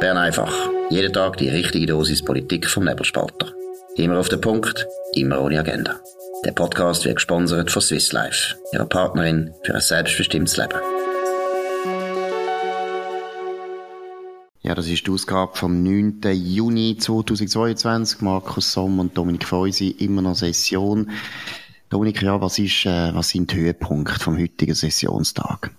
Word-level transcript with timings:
Bern 0.00 0.16
einfach. 0.16 0.54
Jeden 0.90 1.12
Tag 1.12 1.38
die 1.38 1.48
richtige 1.48 1.86
Dosis 1.86 2.24
Politik 2.24 2.68
vom 2.68 2.84
Nebelspalter. 2.84 3.52
Immer 3.96 4.20
auf 4.20 4.28
den 4.28 4.40
Punkt, 4.40 4.86
immer 5.14 5.40
ohne 5.40 5.58
Agenda. 5.58 5.96
Der 6.44 6.52
Podcast 6.52 7.04
wird 7.04 7.16
gesponsert 7.16 7.72
von 7.72 7.82
Swiss 7.82 8.12
Life, 8.12 8.54
ihrer 8.72 8.86
Partnerin 8.86 9.52
für 9.64 9.74
ein 9.74 9.80
selbstbestimmtes 9.80 10.56
Leben. 10.56 10.78
Ja, 14.62 14.76
das 14.76 14.86
ist 14.86 15.04
die 15.04 15.10
Ausgabe 15.10 15.56
vom 15.56 15.82
9. 15.82 16.20
Juni 16.32 16.96
2022. 16.96 18.20
Markus 18.20 18.72
Somm 18.72 19.00
und 19.00 19.18
Dominik 19.18 19.46
Feusi, 19.46 19.88
immer 19.98 20.22
noch 20.22 20.36
Session. 20.36 21.10
Dominik, 21.90 22.22
ja, 22.22 22.40
was, 22.40 22.60
ist, 22.60 22.86
äh, 22.86 23.12
was 23.14 23.30
sind 23.30 23.50
die 23.50 23.56
Höhepunkte 23.56 24.20
vom 24.20 24.38
heutigen 24.38 24.74
Sessionstag? 24.74 25.72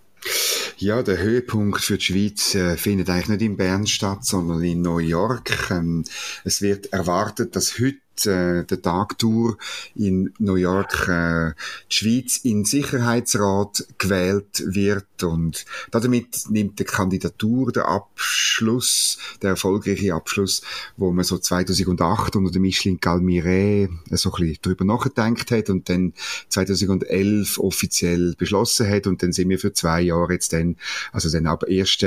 Ja, 0.82 1.04
der 1.04 1.18
Höhepunkt 1.18 1.82
für 1.82 1.98
die 1.98 2.06
Schweiz 2.06 2.56
äh, 2.56 2.78
findet 2.78 3.10
eigentlich 3.10 3.28
nicht 3.28 3.42
in 3.42 3.58
Bern 3.58 3.86
statt, 3.86 4.24
sondern 4.24 4.64
in 4.64 4.82
New 4.82 5.00
York. 5.00 5.70
Ähm, 5.72 6.06
es 6.46 6.62
wird 6.62 6.94
erwartet, 6.94 7.58
dass 7.58 7.78
heute 7.80 7.98
äh, 8.26 8.64
der 8.64 8.82
Tagtour 8.82 9.58
in 9.96 10.34
New 10.40 10.56
York 10.56 11.08
äh, 11.08 11.54
die 11.92 11.96
Schweiz 11.96 12.38
in 12.44 12.66
Sicherheitsrat 12.66 13.86
gewählt 13.98 14.64
wird 14.66 15.24
und 15.24 15.66
damit 15.92 16.50
nimmt 16.50 16.80
die 16.80 16.84
Kandidatur 16.84 17.72
der 17.72 17.88
Abschluss, 17.88 19.18
der 19.42 19.52
erfolgreiche 19.52 20.14
Abschluss, 20.14 20.62
wo 20.98 21.12
man 21.12 21.26
so 21.26 21.38
2008 21.38 22.36
unter 22.36 22.52
dem 22.52 22.62
Michelin 22.62 23.00
Galmire 23.00 23.90
so 24.12 24.32
ein 24.32 24.40
bisschen 24.40 24.58
drüber 24.62 24.86
nachgedacht 24.86 25.52
hat 25.52 25.70
und 25.70 25.90
dann 25.90 26.14
2011 26.50 27.60
offiziell 27.60 28.36
beschlossen 28.38 28.90
hat 28.90 29.08
und 29.08 29.24
dann 29.24 29.32
sind 29.32 29.50
wir 29.50 29.60
für 29.60 29.74
zwei 29.74 30.02
Jahre 30.02 30.34
jetzt 30.34 30.54
dann, 30.54 30.76
also 31.12 31.30
dann 31.30 31.48
ab 31.48 31.64
1. 31.68 32.00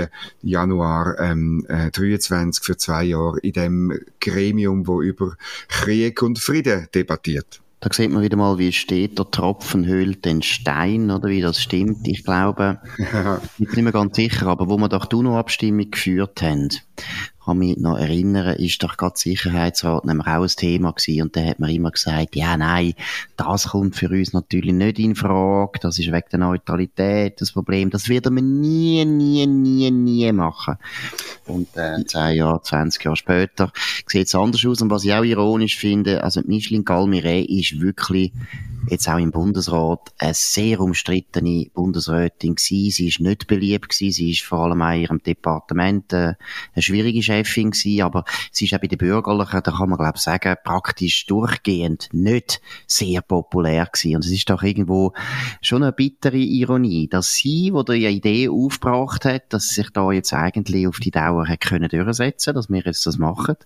Januar 0.43 1.19
ähm, 1.19 1.65
äh, 1.69 1.91
23 1.91 2.65
für 2.65 2.77
zwei 2.77 3.05
Jahre 3.05 3.39
in 3.41 3.53
dem 3.53 4.01
Gremium, 4.21 4.87
wo 4.87 5.03
über 5.03 5.37
Krieg 5.69 6.02
Krieg 6.03 6.23
und 6.23 6.39
Frieden 6.39 6.89
debattiert. 6.95 7.61
Da 7.79 7.93
sieht 7.93 8.11
man 8.11 8.23
wieder 8.23 8.37
mal, 8.37 8.59
wie 8.59 8.69
es 8.69 8.77
steht, 8.77 9.19
der 9.19 9.31
Tropfen 9.31 9.87
höhlt 9.87 10.25
den 10.25 10.43
Stein, 10.43 11.11
oder 11.11 11.29
wie 11.29 11.41
das 11.41 11.61
stimmt. 11.61 12.07
Ich 12.07 12.25
glaube, 12.25 12.81
ich 12.99 13.67
bin 13.67 13.75
nicht 13.77 13.83
mehr 13.83 13.93
ganz 13.93 14.17
sicher, 14.17 14.47
aber 14.47 14.69
wo 14.69 14.77
wir 14.79 14.89
doch 14.89 15.07
die 15.07 15.17
UNO-Abstimmung 15.17 15.91
geführt 15.91 16.43
haben, 16.43 16.69
kann 17.45 17.59
mich 17.59 17.77
noch 17.77 17.99
erinnern, 17.99 18.57
ist 18.57 18.83
doch 18.83 18.97
gerade 18.97 19.19
Sicherheitsrat 19.19 20.05
nämlich 20.05 20.27
auch 20.27 20.43
ein 20.43 20.49
Thema 20.49 20.93
gewesen. 20.93 21.23
Und 21.23 21.37
da 21.37 21.45
hat 21.45 21.59
man 21.59 21.71
immer 21.71 21.91
gesagt, 21.91 22.37
ja, 22.37 22.57
nein, 22.57 22.95
das 23.37 23.69
kommt 23.69 23.97
für 23.97 24.09
uns 24.09 24.33
natürlich 24.33 24.73
nicht 24.73 24.99
in 24.99 25.17
Frage. 25.17 25.79
Das 25.81 25.99
ist 25.99 26.13
wegen 26.13 26.29
der 26.31 26.39
Neutralität 26.39 27.41
das 27.41 27.53
Problem. 27.53 27.91
Das 27.91 28.09
werden 28.09 28.37
wir 28.37 28.43
nie, 28.43 29.05
nie, 29.05 29.47
nie, 29.47 29.91
nie 29.91 30.33
machen. 30.33 30.77
Und 31.47 31.69
äh, 31.77 32.05
zehn 32.05 32.37
Jahre, 32.37 32.63
20 32.63 33.05
Jahre 33.05 33.17
später 33.17 33.73
sieht 34.07 34.29
es 34.29 34.35
anders 34.35 34.65
aus. 34.65 34.81
Und 34.81 34.91
was 34.91 35.05
ich 35.05 35.13
auch 35.13 35.25
ironisch 35.25 35.77
finde, 35.77 36.23
also 36.23 36.41
Micheline 36.47 36.85
Galmire 36.85 37.41
ist 37.41 37.81
wirklich 37.81 38.33
jetzt 38.89 39.09
auch 39.09 39.19
im 39.19 39.31
Bundesrat 39.31 40.13
eine 40.19 40.35
sehr 40.35 40.81
umstrittene 40.81 41.67
Bundesrätin 41.73 42.55
gewesen. 42.55 42.91
Sie 42.91 43.09
ist 43.09 43.21
nicht 43.21 43.47
beliebt 43.47 43.89
gewesen. 43.89 44.13
Sie 44.13 44.31
ist 44.31 44.43
vor 44.43 44.61
allem 44.61 44.83
auch 44.83 44.93
in 44.93 45.01
ihrem 45.03 45.23
Departement 45.23 46.13
äh, 46.13 46.35
eine 46.75 46.83
schwierige 46.83 47.23
Chefin 47.33 47.71
gewesen, 47.71 48.03
aber 48.03 48.25
sie 48.51 48.67
ist 48.67 48.75
auch 48.75 48.81
bei 48.81 48.87
den 48.87 48.99
Bürgerlichen, 48.99 49.61
da 49.63 49.73
kann 49.73 49.89
man 49.89 49.99
glaube 49.99 50.17
ich 50.17 50.23
sagen, 50.23 50.57
praktisch 50.65 51.27
durchgehend 51.27 52.09
nicht 52.13 52.61
sehr 52.87 53.23
populär 53.23 53.87
gewesen. 53.87 54.17
Und 54.17 54.25
es 54.25 54.31
ist 54.31 54.51
doch 54.51 54.63
irgendwo 54.63 55.13
schon 55.61 55.83
eine 55.83 55.93
bittere 55.93 56.37
Ironie, 56.37 57.09
dass 57.09 57.35
sie, 57.35 57.73
wo 57.73 57.83
die 57.83 58.07
Idee 58.07 58.49
aufgebracht 58.49 59.25
hat, 59.25 59.53
dass 59.53 59.69
sich 59.69 59.91
da 59.91 60.13
jetzt 60.13 60.33
eigentlich 60.33 60.87
auf 60.87 60.99
die 60.99 61.11
Dauer 61.11 61.49
hat 61.49 61.61
können 61.61 61.89
durchsetzen, 61.89 62.55
dass 62.55 62.69
wir 62.69 62.83
jetzt 62.83 63.07
das 63.07 63.19
machen. 63.19 63.57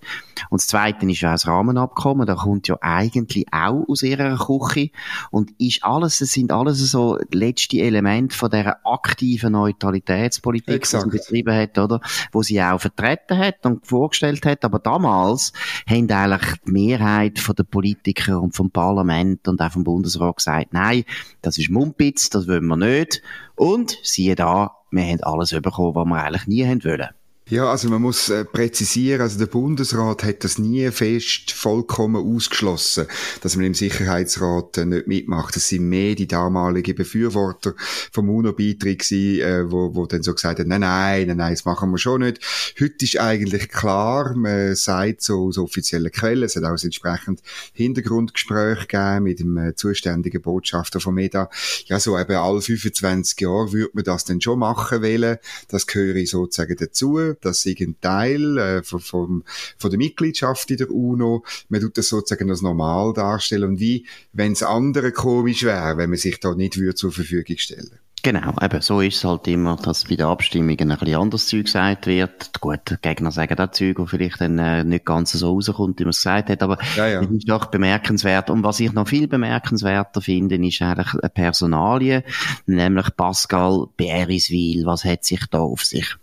Und 0.51 0.61
das 0.61 0.67
Zweite 0.67 1.11
ist 1.11 1.21
ja 1.21 1.31
auch 1.31 1.35
das 1.35 1.47
Rahmenabkommen, 1.47 2.27
da 2.27 2.35
kommt 2.35 2.69
ja 2.69 2.77
eigentlich 2.81 3.47
auch 3.53 3.85
aus 3.89 4.03
ihrer 4.03 4.37
Küche 4.37 4.91
und 5.31 5.53
ist 5.59 5.85
alles, 5.85 6.19
das 6.19 6.33
sind 6.33 6.53
alles 6.53 6.79
so 6.79 7.19
letzte 7.33 7.79
Elemente 7.79 8.37
von 8.37 8.51
dieser 8.51 8.79
aktiven 8.85 9.53
Neutralitätspolitik, 9.53 10.77
Exakt. 10.77 11.07
die 11.07 11.11
sie 11.11 11.19
betrieben 11.19 11.55
hat, 11.55 11.79
oder? 11.79 12.01
Wo 12.33 12.43
sie 12.43 12.61
auch 12.63 12.81
vertreten 12.81 13.39
hat 13.39 13.56
und 13.65 13.87
vorgestellt 13.87 14.45
hat. 14.45 14.65
Aber 14.65 14.79
damals 14.79 15.53
haben 15.89 16.11
eigentlich 16.11 16.55
die 16.67 16.73
Mehrheit 16.73 17.39
von 17.39 17.55
den 17.55 17.67
Politiker 17.67 18.41
und 18.43 18.55
vom 18.55 18.71
Parlament 18.71 19.49
und 19.49 19.61
auch 19.63 19.73
vom 19.73 19.85
Bundesrat 19.85 20.37
gesagt, 20.37 20.73
nein, 20.73 21.05
das 21.43 21.59
ist 21.59 21.71
Mumpitz, 21.71 22.29
das 22.29 22.49
wollen 22.49 22.67
wir 22.67 22.77
nicht. 22.77 23.23
Und 23.55 23.99
siehe 24.03 24.35
da, 24.35 24.77
wir 24.91 25.05
haben 25.05 25.23
alles 25.23 25.51
bekommen, 25.51 25.95
was 25.95 26.07
wir 26.07 26.23
eigentlich 26.23 26.47
nie 26.47 26.67
haben 26.67 26.85
wollen. 26.85 27.09
Ja, 27.49 27.71
also 27.71 27.89
man 27.89 28.03
muss 28.03 28.29
äh, 28.29 28.45
präzisieren, 28.45 29.21
also 29.21 29.39
der 29.39 29.47
Bundesrat 29.47 30.25
hat 30.25 30.43
das 30.43 30.59
nie 30.59 30.91
fest 30.91 31.53
vollkommen 31.53 32.35
ausgeschlossen, 32.35 33.07
dass 33.41 33.55
man 33.55 33.67
im 33.67 33.75
Sicherheitsrat 33.75 34.79
äh, 34.79 34.85
nicht 34.85 35.07
mitmacht. 35.07 35.55
Das 35.55 35.69
sind 35.69 35.89
mehr 35.89 36.17
die 36.17 36.27
damaligen 36.27 36.97
Befürworter 36.97 37.75
vom 38.11 38.31
UNO-Beitritt 38.31 38.99
gewesen, 38.99 39.41
äh, 39.43 39.71
wo, 39.71 39.95
wo 39.95 40.07
dann 40.07 40.25
so 40.25 40.35
gesagt 40.35 40.59
haben, 40.59 40.69
nein, 40.69 40.81
nein, 40.81 41.29
nein, 41.29 41.37
nein, 41.37 41.53
das 41.53 41.65
machen 41.65 41.93
wir 41.93 41.99
schon 41.99 42.23
nicht. 42.23 42.41
Heute 42.81 43.05
ist 43.05 43.21
eigentlich 43.21 43.69
klar, 43.69 44.35
man 44.35 44.75
sagt 44.75 45.23
so 45.23 45.47
aus 45.47 45.57
offiziellen 45.57 46.11
Quellen, 46.11 46.43
es 46.43 46.57
hat 46.57 46.65
auch 46.65 46.83
entsprechend 46.83 47.43
Hintergrundgespräch 47.75 48.89
gegeben 48.89 49.23
mit 49.23 49.39
dem 49.39 49.57
äh, 49.57 49.77
zuständigen 49.77 50.43
Botschafter 50.43 50.99
von 50.99 51.15
MEDA. 51.15 51.49
Ja, 51.85 52.01
so 52.01 52.19
eben 52.19 52.35
alle 52.35 52.61
25 52.61 53.41
Jahre 53.41 53.73
würde 53.73 53.93
man 53.93 54.03
das 54.03 54.25
dann 54.25 54.41
schon 54.41 54.59
machen 54.59 55.01
wollen. 55.01 55.39
Das 55.69 55.87
gehöre 55.87 56.27
sozusagen 56.27 56.75
dazu 56.77 57.36
das 57.41 57.65
ist 57.65 57.81
ein 57.81 57.97
Teil 58.01 58.59
äh, 58.59 58.83
von, 58.83 59.01
von, 59.01 59.45
von 59.79 59.91
der 59.91 59.99
Mitgliedschaft 59.99 60.71
in 60.71 60.79
der 60.79 60.91
UNO. 60.91 61.45
Man 61.69 61.81
tut 61.81 61.99
das 61.99 62.09
sozusagen 62.09 62.51
als 62.51 62.63
normal 62.63 63.13
darstellen 63.13 63.71
und 63.71 63.81
wie, 63.81 64.07
wenn 64.33 64.53
es 64.53 64.63
anderen 64.63 65.13
komisch 65.13 65.65
wäre, 65.65 65.97
wenn 65.97 66.11
man 66.11 66.19
sich 66.19 66.41
da 66.41 66.55
nicht 66.55 66.79
würde 66.79 66.95
zur 66.95 67.13
Verfügung 67.13 67.57
stellen 67.59 67.99
Genau, 68.27 68.55
eben, 68.61 68.81
so 68.81 69.01
ist 69.01 69.19
es 69.19 69.25
halt 69.25 69.47
immer, 69.47 69.77
dass 69.77 70.03
bei 70.03 70.17
den 70.17 70.27
Abstimmungen 70.27 70.91
ein 70.91 70.99
bisschen 70.99 71.15
anderes 71.15 71.47
Zeug 71.47 71.67
gesagt 71.67 72.09
wird. 72.09 72.61
Gut, 72.61 72.81
die 72.91 72.97
Gegner 73.01 73.31
sagen 73.31 73.57
auch 73.61 73.71
Zeug, 73.71 74.01
wo 74.01 74.07
vielleicht 74.07 74.41
dann 74.41 74.59
äh, 74.59 74.83
nicht 74.83 75.05
ganz 75.05 75.31
so 75.31 75.53
rauskommt, 75.53 76.01
wie 76.01 76.03
man 76.03 76.11
es 76.11 76.17
gesagt 76.17 76.51
hat, 76.51 76.61
aber 76.61 76.77
ja, 76.97 77.07
ja. 77.07 77.21
es 77.21 77.31
ist 77.31 77.49
doch 77.49 77.67
bemerkenswert. 77.67 78.51
Und 78.51 78.65
was 78.65 78.81
ich 78.81 78.93
noch 78.93 79.07
viel 79.07 79.29
bemerkenswerter 79.29 80.21
finde, 80.21 80.57
ist 80.57 80.83
eigentlich 80.83 81.15
eine 81.15 81.31
Personalie, 81.31 82.25
nämlich 82.67 83.15
Pascal 83.17 83.87
Beriswil. 83.97 84.87
Was 84.87 85.05
hat 85.05 85.25
sich 85.25 85.47
da 85.49 85.61
auf 85.61 85.85
sich? 85.85 86.17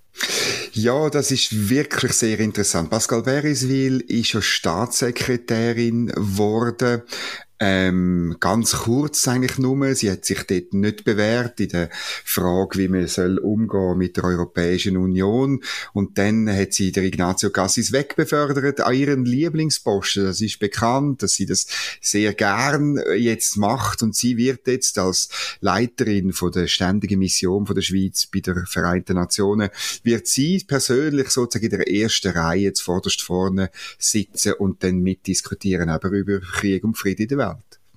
Ja, 0.75 1.11
das 1.11 1.29
ist 1.29 1.69
wirklich 1.69 2.13
sehr 2.13 2.39
interessant. 2.39 2.89
Pascal 2.89 3.21
Beriswil 3.21 3.99
ist 4.07 4.33
ja 4.33 4.41
Staatssekretärin 4.41 6.07
geworden. 6.07 7.03
Ähm, 7.65 8.35
ganz 8.41 8.73
kurz 8.73 9.25
eigentlich 9.25 9.57
nur. 9.57 9.95
Sie 9.95 10.11
hat 10.11 10.25
sich 10.25 10.43
dort 10.43 10.73
nicht 10.73 11.05
bewährt 11.05 11.61
in 11.61 11.69
der 11.69 11.89
Frage, 11.93 12.77
wie 12.77 12.89
man 12.89 13.07
soll 13.07 13.37
umgehen 13.37 13.97
mit 13.97 14.17
der 14.17 14.25
Europäischen 14.25 14.97
Union. 14.97 15.63
Und 15.93 16.17
dann 16.17 16.53
hat 16.53 16.73
sie 16.73 16.91
der 16.91 17.03
Ignazio 17.03 17.51
Cassis 17.51 17.93
wegbefördert 17.93 18.81
an 18.81 18.93
ihren 18.93 19.23
Lieblingsposten. 19.23 20.25
Das 20.25 20.41
ist 20.41 20.59
bekannt, 20.59 21.23
dass 21.23 21.35
sie 21.35 21.45
das 21.45 21.67
sehr 22.01 22.33
gern 22.33 22.99
jetzt 23.15 23.55
macht. 23.55 24.03
Und 24.03 24.13
sie 24.13 24.35
wird 24.35 24.67
jetzt 24.67 24.99
als 24.99 25.29
Leiterin 25.61 26.33
von 26.33 26.51
der 26.51 26.67
ständigen 26.67 27.19
Mission 27.19 27.65
von 27.65 27.75
der 27.75 27.81
Schweiz 27.81 28.25
bei 28.25 28.41
der 28.41 28.65
Vereinten 28.65 29.15
Nationen, 29.15 29.69
wird 30.03 30.27
sie 30.27 30.61
persönlich 30.67 31.29
sozusagen 31.29 31.71
in 31.71 31.79
der 31.79 31.89
ersten 31.89 32.33
Reihe 32.33 32.73
zuvorderst 32.73 33.21
vorne 33.21 33.71
sitzen 33.97 34.51
und 34.51 34.83
dann 34.83 34.99
mitdiskutieren, 34.99 35.87
aber 35.87 36.09
über 36.09 36.41
Krieg 36.41 36.83
und 36.83 36.97
Frieden 36.97 37.21
in 37.21 37.27
der 37.29 37.37
Welt. 37.37 37.52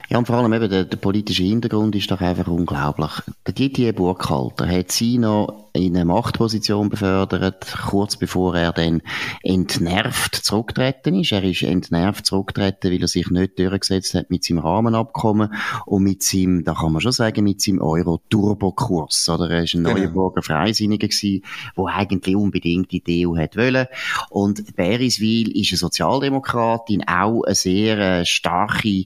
Ja, 0.09 0.19
und 0.19 0.27
vor 0.27 0.37
allem 0.37 0.53
eben 0.53 0.71
der, 0.71 0.85
der 0.85 0.97
politische 0.99 1.43
Hintergrund 1.43 1.97
ist 1.97 2.11
doch 2.11 2.21
einfach 2.21 2.47
unglaublich. 2.47 3.11
Der 3.47 3.55
Didier 3.55 3.93
Burkhalter 3.93 4.69
hat 4.69 4.93
sie 4.93 5.19
noch 5.19 5.66
in 5.77 5.97
eine 5.97 6.05
Machtposition 6.05 6.89
befördert, 6.89 7.77
kurz 7.87 8.17
bevor 8.17 8.57
er 8.57 8.73
dann 8.73 9.03
entnervt 9.43 10.35
zurückgetreten 10.35 11.21
ist. 11.21 11.33
Er 11.33 11.45
ist 11.45 11.63
entnervt 11.63 12.27
zurückgetreten, 12.27 12.91
weil 12.91 13.01
er 13.01 13.09
sich 13.09 13.31
nicht 13.31 13.59
durchgesetzt 13.59 14.15
hat 14.15 14.31
mit 14.31 14.45
seinem 14.45 14.59
Rahmenabkommen 14.59 15.55
und 15.87 16.03
mit 16.03 16.23
seinem, 16.23 16.65
da 16.65 16.75
kann 16.75 16.93
man 16.93 17.01
schon 17.01 17.13
sagen, 17.13 17.45
mit 17.45 17.61
seinem 17.61 17.81
Euro-Turbo-Kurs. 17.81 19.29
Oder 19.29 19.51
er 19.51 19.65
ist 19.65 19.75
ein 19.75 19.85
genau. 19.85 19.97
Neuenburger 19.97 20.43
Freisinniger 20.43 21.09
gewesen, 21.09 21.43
der 21.77 21.85
eigentlich 21.87 22.37
unbedingt 22.37 22.93
die 22.93 23.27
EU 23.27 23.37
hat 23.37 23.57
wollen. 23.57 23.87
Und 24.31 24.77
Beriswil 24.77 25.57
ist 25.59 25.73
eine 25.73 25.79
Sozialdemokratin, 25.79 27.07
auch 27.07 27.43
eine 27.43 27.55
sehr 27.55 27.99
äh, 27.99 28.25
starke, 28.25 29.05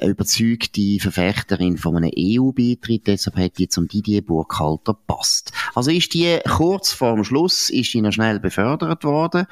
überzeugte 0.00 0.98
Verfechterin 1.00 1.76
von 1.76 1.96
einem 1.96 2.10
EU-Beitritt. 2.16 3.06
Deshalb 3.06 3.36
hat 3.36 3.58
die 3.58 3.68
zum 3.68 3.88
Didier 3.88 4.22
Burkhalter 4.22 4.94
passt. 4.94 5.52
Also 5.74 5.90
ist 5.90 6.03
die 6.08 6.38
kurz 6.48 6.92
vorm 6.92 7.24
Schluss 7.24 7.70
ist 7.70 7.94
noch 7.94 8.12
schnell 8.12 8.40
befördert 8.40 9.04
worden. 9.04 9.46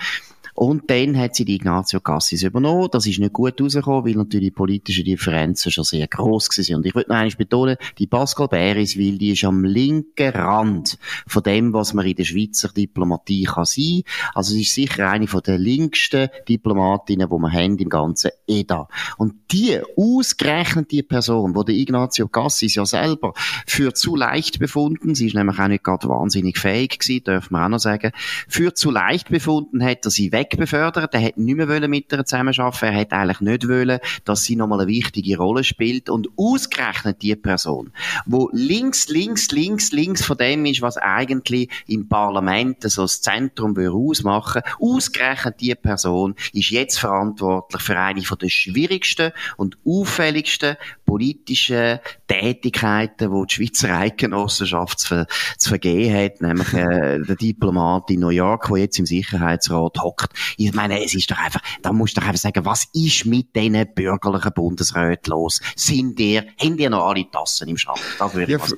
Und 0.54 0.90
dann 0.90 1.16
hat 1.18 1.34
sie 1.34 1.44
die 1.44 1.56
Ignazio 1.56 2.00
Cassis 2.00 2.42
übernommen. 2.42 2.88
Das 2.92 3.06
ist 3.06 3.18
nicht 3.18 3.32
gut 3.32 3.60
rausgekommen, 3.60 4.04
weil 4.04 4.14
natürlich 4.14 4.48
die 4.48 4.50
politischen 4.50 5.04
Differenzen 5.04 5.72
schon 5.72 5.84
sehr 5.84 6.06
gross 6.06 6.48
waren. 6.48 6.76
Und 6.76 6.86
ich 6.86 6.94
würde 6.94 7.10
noch 7.10 7.16
einmal 7.16 7.36
betonen, 7.36 7.76
die 7.98 8.06
Pascal 8.06 8.48
Beriswil, 8.48 9.18
die 9.18 9.32
ist 9.32 9.44
am 9.44 9.64
linken 9.64 10.30
Rand 10.30 10.98
von 11.26 11.42
dem, 11.42 11.72
was 11.72 11.94
man 11.94 12.06
in 12.06 12.16
der 12.16 12.24
Schweizer 12.24 12.68
Diplomatie 12.68 13.44
kann 13.44 13.64
sein. 13.64 14.02
Also 14.34 14.52
sie 14.52 14.62
ist 14.62 14.74
sicher 14.74 15.10
eine 15.10 15.26
von 15.26 15.42
der 15.42 15.58
linksten 15.58 16.28
Diplomatinnen, 16.48 17.28
die 17.28 17.38
wir 17.38 17.52
haben 17.52 17.78
im 17.78 17.88
ganzen 17.88 18.30
EDA. 18.46 18.88
Und 19.16 19.34
die, 19.50 19.80
ausgerechnet 19.96 20.90
die 20.90 21.02
Person, 21.02 21.54
wo 21.54 21.62
der 21.62 21.74
Ignazio 21.74 22.28
Cassis 22.28 22.74
ja 22.74 22.84
selber 22.84 23.32
für 23.66 23.94
zu 23.94 24.16
leicht 24.16 24.58
befunden, 24.58 25.14
sie 25.14 25.26
ist 25.26 25.34
nämlich 25.34 25.58
auch 25.58 25.68
nicht 25.68 25.84
gerade 25.84 26.08
wahnsinnig 26.08 26.58
fähig 26.58 26.98
gewesen, 26.98 27.24
dürfen 27.24 27.54
wir 27.54 27.64
auch 27.64 27.68
noch 27.68 27.78
sagen, 27.78 28.12
für 28.48 28.74
zu 28.74 28.90
leicht 28.90 29.28
befunden 29.28 29.82
hat 29.82 30.04
er 30.04 30.10
sie 30.10 30.32
wegbefördert, 30.42 31.14
er 31.14 31.22
hat 31.22 31.36
nicht 31.36 31.56
mehr 31.56 31.88
mit 31.88 32.12
ihr 32.12 32.24
zusammenarbeiten, 32.24 32.84
er 32.84 33.00
hat 33.00 33.12
eigentlich 33.12 33.40
nicht 33.40 33.68
wollen, 33.68 33.98
dass 34.24 34.44
sie 34.44 34.56
nochmal 34.56 34.80
eine 34.80 34.88
wichtige 34.88 35.36
Rolle 35.36 35.64
spielt. 35.64 36.08
Und 36.08 36.28
ausgerechnet 36.36 37.22
die 37.22 37.36
Person, 37.36 37.92
wo 38.26 38.50
links, 38.52 39.08
links, 39.08 39.50
links, 39.50 39.92
links 39.92 40.24
von 40.24 40.36
dem 40.36 40.64
ist, 40.66 40.82
was 40.82 40.96
eigentlich 40.96 41.68
im 41.86 42.08
Parlament 42.08 42.82
so 42.82 43.02
das 43.02 43.20
Zentrum 43.20 43.76
ausmachen 43.76 44.62
ausgerechnet 44.80 45.60
die 45.60 45.74
Person 45.74 46.34
ist 46.52 46.70
jetzt 46.70 46.98
verantwortlich 46.98 47.82
für 47.82 47.98
eine 47.98 48.20
der 48.22 48.48
schwierigsten 48.48 49.32
und 49.56 49.76
auffälligsten 49.84 50.76
politischen 51.12 51.98
Tätigkeiten, 52.26 53.30
die 53.30 53.46
die 53.46 53.54
Schweizer 53.54 53.98
Eidgenossenschaft 53.98 54.98
zu, 54.98 55.26
zu 55.58 55.68
vergehen 55.68 56.16
hat, 56.16 56.40
nämlich 56.40 56.72
äh, 56.72 57.18
der 57.28 57.36
Diplomat 57.36 58.10
in 58.10 58.20
New 58.20 58.30
York, 58.30 58.68
der 58.68 58.78
jetzt 58.78 58.98
im 58.98 59.04
Sicherheitsrat 59.04 59.98
hockt. 60.00 60.30
Ich 60.56 60.72
meine, 60.72 61.04
es 61.04 61.14
ist 61.14 61.30
doch 61.30 61.36
einfach, 61.36 61.60
da 61.82 61.92
musst 61.92 62.16
du 62.16 62.20
doch 62.22 62.28
einfach 62.28 62.40
sagen, 62.40 62.64
was 62.64 62.86
ist 62.94 63.26
mit 63.26 63.54
diesen 63.54 63.86
bürgerlichen 63.94 64.52
Bundesräten 64.54 65.32
los? 65.32 65.60
Sind 65.76 66.18
ihr, 66.18 66.46
haben 66.58 66.78
ihr 66.78 66.88
noch 66.88 67.06
alle 67.08 67.30
Tassen 67.30 67.68
im 67.68 67.76
Schrank? 67.76 68.00
Das 68.18 68.32
würde 68.32 68.54
ich 68.54 68.58
ja, 68.58 68.76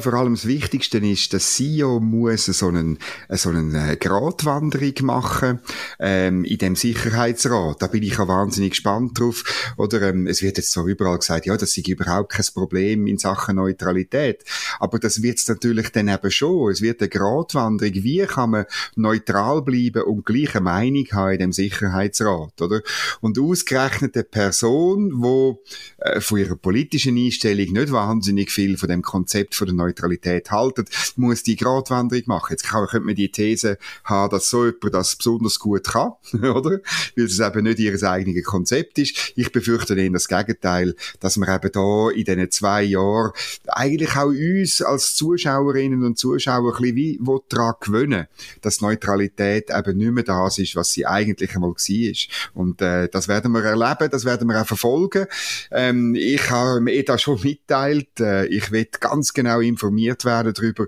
vor 0.00 0.14
allem 0.14 0.34
das 0.34 0.46
Wichtigste 0.46 0.98
ist, 0.98 1.32
der 1.32 1.40
CEO 1.40 2.00
muss 2.00 2.46
so 2.46 2.68
einen, 2.68 2.98
so 3.30 3.50
eine 3.50 3.92
äh, 3.92 3.96
Gratwanderung 3.96 4.94
machen, 5.02 5.60
ähm, 5.98 6.44
in 6.44 6.58
dem 6.58 6.76
Sicherheitsrat. 6.76 7.82
Da 7.82 7.86
bin 7.86 8.02
ich 8.02 8.18
auch 8.18 8.28
wahnsinnig 8.28 8.70
gespannt 8.70 9.18
drauf. 9.18 9.74
Oder, 9.76 10.02
ähm, 10.02 10.26
es 10.26 10.42
wird 10.42 10.56
jetzt 10.56 10.72
zwar 10.72 10.86
überall 10.86 11.18
gesagt, 11.18 11.46
ja, 11.46 11.56
das 11.56 11.72
sei 11.72 11.82
überhaupt 11.86 12.32
kein 12.32 12.46
Problem 12.54 13.06
in 13.06 13.18
Sachen 13.18 13.56
Neutralität. 13.56 14.44
Aber 14.78 14.98
das 14.98 15.22
wird 15.22 15.38
es 15.38 15.48
natürlich 15.48 15.90
dann 15.90 16.08
eben 16.08 16.30
schon. 16.30 16.70
Es 16.70 16.80
wird 16.80 17.00
eine 17.00 17.08
Gratwanderung. 17.08 17.94
Wie 17.94 18.24
kann 18.26 18.50
man 18.50 18.66
neutral 18.96 19.62
bleiben 19.62 20.02
und 20.02 20.26
gleiche 20.26 20.60
Meinung 20.60 21.06
haben 21.12 21.32
in 21.32 21.38
dem 21.38 21.52
Sicherheitsrat, 21.52 22.60
oder? 22.60 22.80
Und 23.20 23.38
ausgerechnet 23.38 24.14
eine 24.16 24.24
Person, 24.24 25.10
wo 25.14 25.62
äh, 25.98 26.20
von 26.20 26.38
ihrer 26.38 26.56
politischen 26.56 27.16
Einstellung 27.16 27.72
nicht 27.72 27.92
wahnsinnig 27.92 28.50
viel 28.50 28.76
von 28.76 28.88
dem 28.88 29.02
Konzept 29.02 29.54
von 29.54 29.66
der 29.76 29.86
Neutralität 29.86 30.50
halten, 30.50 30.84
muss 31.16 31.42
die 31.42 31.56
Gratwanderung 31.56 32.24
machen. 32.26 32.48
Jetzt 32.50 32.68
könnte 32.68 33.00
man 33.00 33.14
die 33.14 33.30
These 33.30 33.78
haben, 34.04 34.30
dass 34.30 34.50
so 34.50 34.64
jemand 34.64 34.94
das 34.94 35.16
besonders 35.16 35.58
gut 35.58 35.84
kann, 35.84 36.12
oder? 36.32 36.80
Weil 37.16 37.24
es 37.24 37.38
eben 37.38 37.64
nicht 37.64 37.78
ihr 37.78 38.02
eigenes 38.02 38.44
Konzept 38.44 38.98
ist. 38.98 39.32
Ich 39.36 39.52
befürchte 39.52 39.94
eher 39.94 40.10
das 40.10 40.28
Gegenteil, 40.28 40.94
dass 41.20 41.36
man 41.36 41.54
eben 41.54 41.72
da 41.72 42.10
in 42.10 42.24
diesen 42.24 42.50
zwei 42.50 42.82
Jahren 42.82 43.32
eigentlich 43.66 44.16
auch 44.16 44.26
uns 44.26 44.82
als 44.82 45.14
Zuschauerinnen 45.14 46.04
und 46.04 46.18
Zuschauer 46.18 46.74
ein 46.76 46.82
bisschen 46.82 46.96
wie 46.96 47.20
daran 47.48 47.74
gewöhnen, 47.80 48.26
dass 48.60 48.80
Neutralität 48.80 49.70
eben 49.70 49.98
nicht 49.98 50.12
mehr 50.12 50.24
das 50.24 50.58
ist, 50.58 50.76
was 50.76 50.92
sie 50.92 51.06
eigentlich 51.06 51.54
einmal 51.54 51.70
war. 51.70 52.52
Und 52.54 52.82
äh, 52.82 53.08
das 53.08 53.28
werden 53.28 53.52
wir 53.52 53.64
erleben, 53.64 54.10
das 54.10 54.24
werden 54.24 54.48
wir 54.48 54.60
auch 54.60 54.66
verfolgen. 54.66 55.26
Ähm, 55.70 56.14
ich 56.14 56.50
habe 56.50 56.80
mir 56.80 57.04
da 57.04 57.18
schon 57.18 57.40
mitteilt, 57.44 58.20
äh, 58.20 58.46
ich 58.46 58.70
will 58.70 58.88
ganz 59.00 59.32
genau 59.32 59.60
informiert 59.64 60.24
werden 60.24 60.54
darüber, 60.54 60.86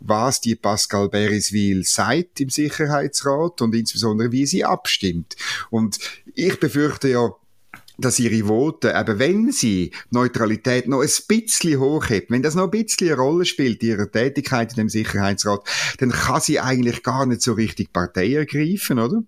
was 0.00 0.40
die 0.40 0.54
Pascal 0.54 1.08
Beriswil 1.08 1.84
sagt 1.84 2.40
im 2.40 2.50
Sicherheitsrat 2.50 3.60
und 3.62 3.74
insbesondere 3.74 4.32
wie 4.32 4.46
sie 4.46 4.64
abstimmt. 4.64 5.36
Und 5.70 5.98
ich 6.34 6.58
befürchte 6.58 7.08
ja, 7.08 7.34
dass 7.98 8.18
ihre 8.18 8.48
Voten, 8.48 8.92
eben 8.94 9.18
wenn 9.18 9.52
sie 9.52 9.92
Neutralität 10.10 10.88
noch 10.88 11.00
ein 11.00 11.08
bisschen 11.28 11.78
hochhebt, 11.80 12.30
wenn 12.30 12.42
das 12.42 12.54
noch 12.54 12.64
ein 12.64 12.70
bisschen 12.70 13.08
eine 13.08 13.16
Rolle 13.16 13.44
spielt, 13.44 13.82
ihre 13.82 14.10
Tätigkeit 14.10 14.72
in 14.72 14.76
dem 14.76 14.88
Sicherheitsrat, 14.88 15.66
dann 15.98 16.10
kann 16.10 16.40
sie 16.40 16.60
eigentlich 16.60 17.02
gar 17.02 17.26
nicht 17.26 17.42
so 17.42 17.52
richtig 17.52 17.92
Partei 17.92 18.32
ergreifen, 18.34 18.98
oder? 18.98 19.22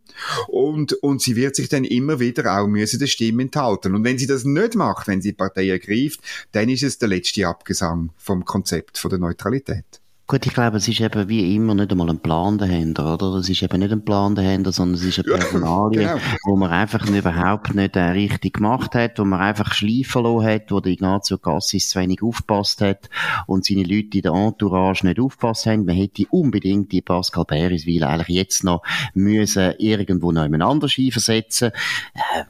Und, 0.49 0.95
und 0.95 1.23
sie 1.23 1.37
wird 1.37 1.57
sich 1.57 1.69
dann 1.69 1.85
immer 1.85 2.21
wieder 2.21 2.59
auch 2.59 2.67
müssen 2.67 2.99
der 2.99 3.07
Stimme 3.07 3.43
enthalten. 3.43 3.95
Und 3.95 4.05
wenn 4.05 4.19
sie 4.19 4.27
das 4.27 4.45
nicht 4.45 4.75
macht, 4.75 5.07
wenn 5.07 5.23
sie 5.23 5.33
Partei 5.33 5.69
ergreift, 5.69 6.21
dann 6.53 6.69
ist 6.69 6.83
es 6.83 6.99
der 6.99 7.09
letzte 7.09 7.47
Abgesang 7.47 8.11
vom 8.17 8.45
Konzept 8.45 8.99
von 8.99 9.11
der 9.11 9.19
Neutralität. 9.19 10.01
Gut, 10.29 10.45
ich 10.45 10.55
glaube, 10.55 10.79
es 10.79 10.89
ist 10.89 11.01
eben 11.01 11.29
wie 11.29 11.55
immer 11.55 11.77
nicht 11.77 11.93
einmal 11.93 12.11
ein 12.11 12.19
Plan 12.19 12.59
dahinter, 12.59 13.15
oder? 13.15 13.35
Es 13.37 13.49
ist 13.49 13.63
eben 13.63 13.79
nicht 13.79 13.93
ein 13.93 14.05
Plan 14.05 14.35
dahinter, 14.35 14.73
sondern 14.73 14.97
es 14.97 15.05
ist 15.05 15.21
eine 15.21 15.37
Personalie, 15.37 16.03
ja, 16.03 16.15
genau. 16.15 16.25
wo 16.47 16.57
man 16.57 16.73
einfach 16.73 17.07
überhaupt 17.07 17.77
nicht 17.77 17.95
äh, 17.95 18.01
richtig 18.01 18.55
gemacht 18.55 18.97
hat, 18.97 19.21
wo 19.21 19.25
man 19.25 19.39
einfach 19.39 19.73
schleifen 19.73 20.25
lassen 20.25 20.45
hat, 20.45 20.73
wo 20.73 20.81
der 20.81 20.93
Ignazio 20.93 21.39
Cassis 21.39 21.91
zu 21.91 22.01
wenig 22.01 22.25
aufgepasst 22.25 22.81
hat 22.81 23.09
und 23.47 23.65
seine 23.65 23.85
Leute 23.85 24.17
in 24.17 24.23
der 24.23 24.33
Entourage 24.33 25.07
nicht 25.07 25.21
aufgepasst 25.21 25.67
haben. 25.67 25.85
Man 25.85 25.95
hätte 25.95 26.25
unbedingt 26.31 26.91
die 26.91 27.03
Pascal 27.03 27.45
Beriswil 27.45 28.03
eigentlich 28.03 28.37
jetzt 28.37 28.65
noch 28.65 28.83
müssen 29.15 29.75
irgendwo 29.79 30.33
noch 30.33 30.43
jemand 30.43 30.65
anders 30.65 30.97
einversetzen. 30.99 31.71
Äh, 32.15 32.43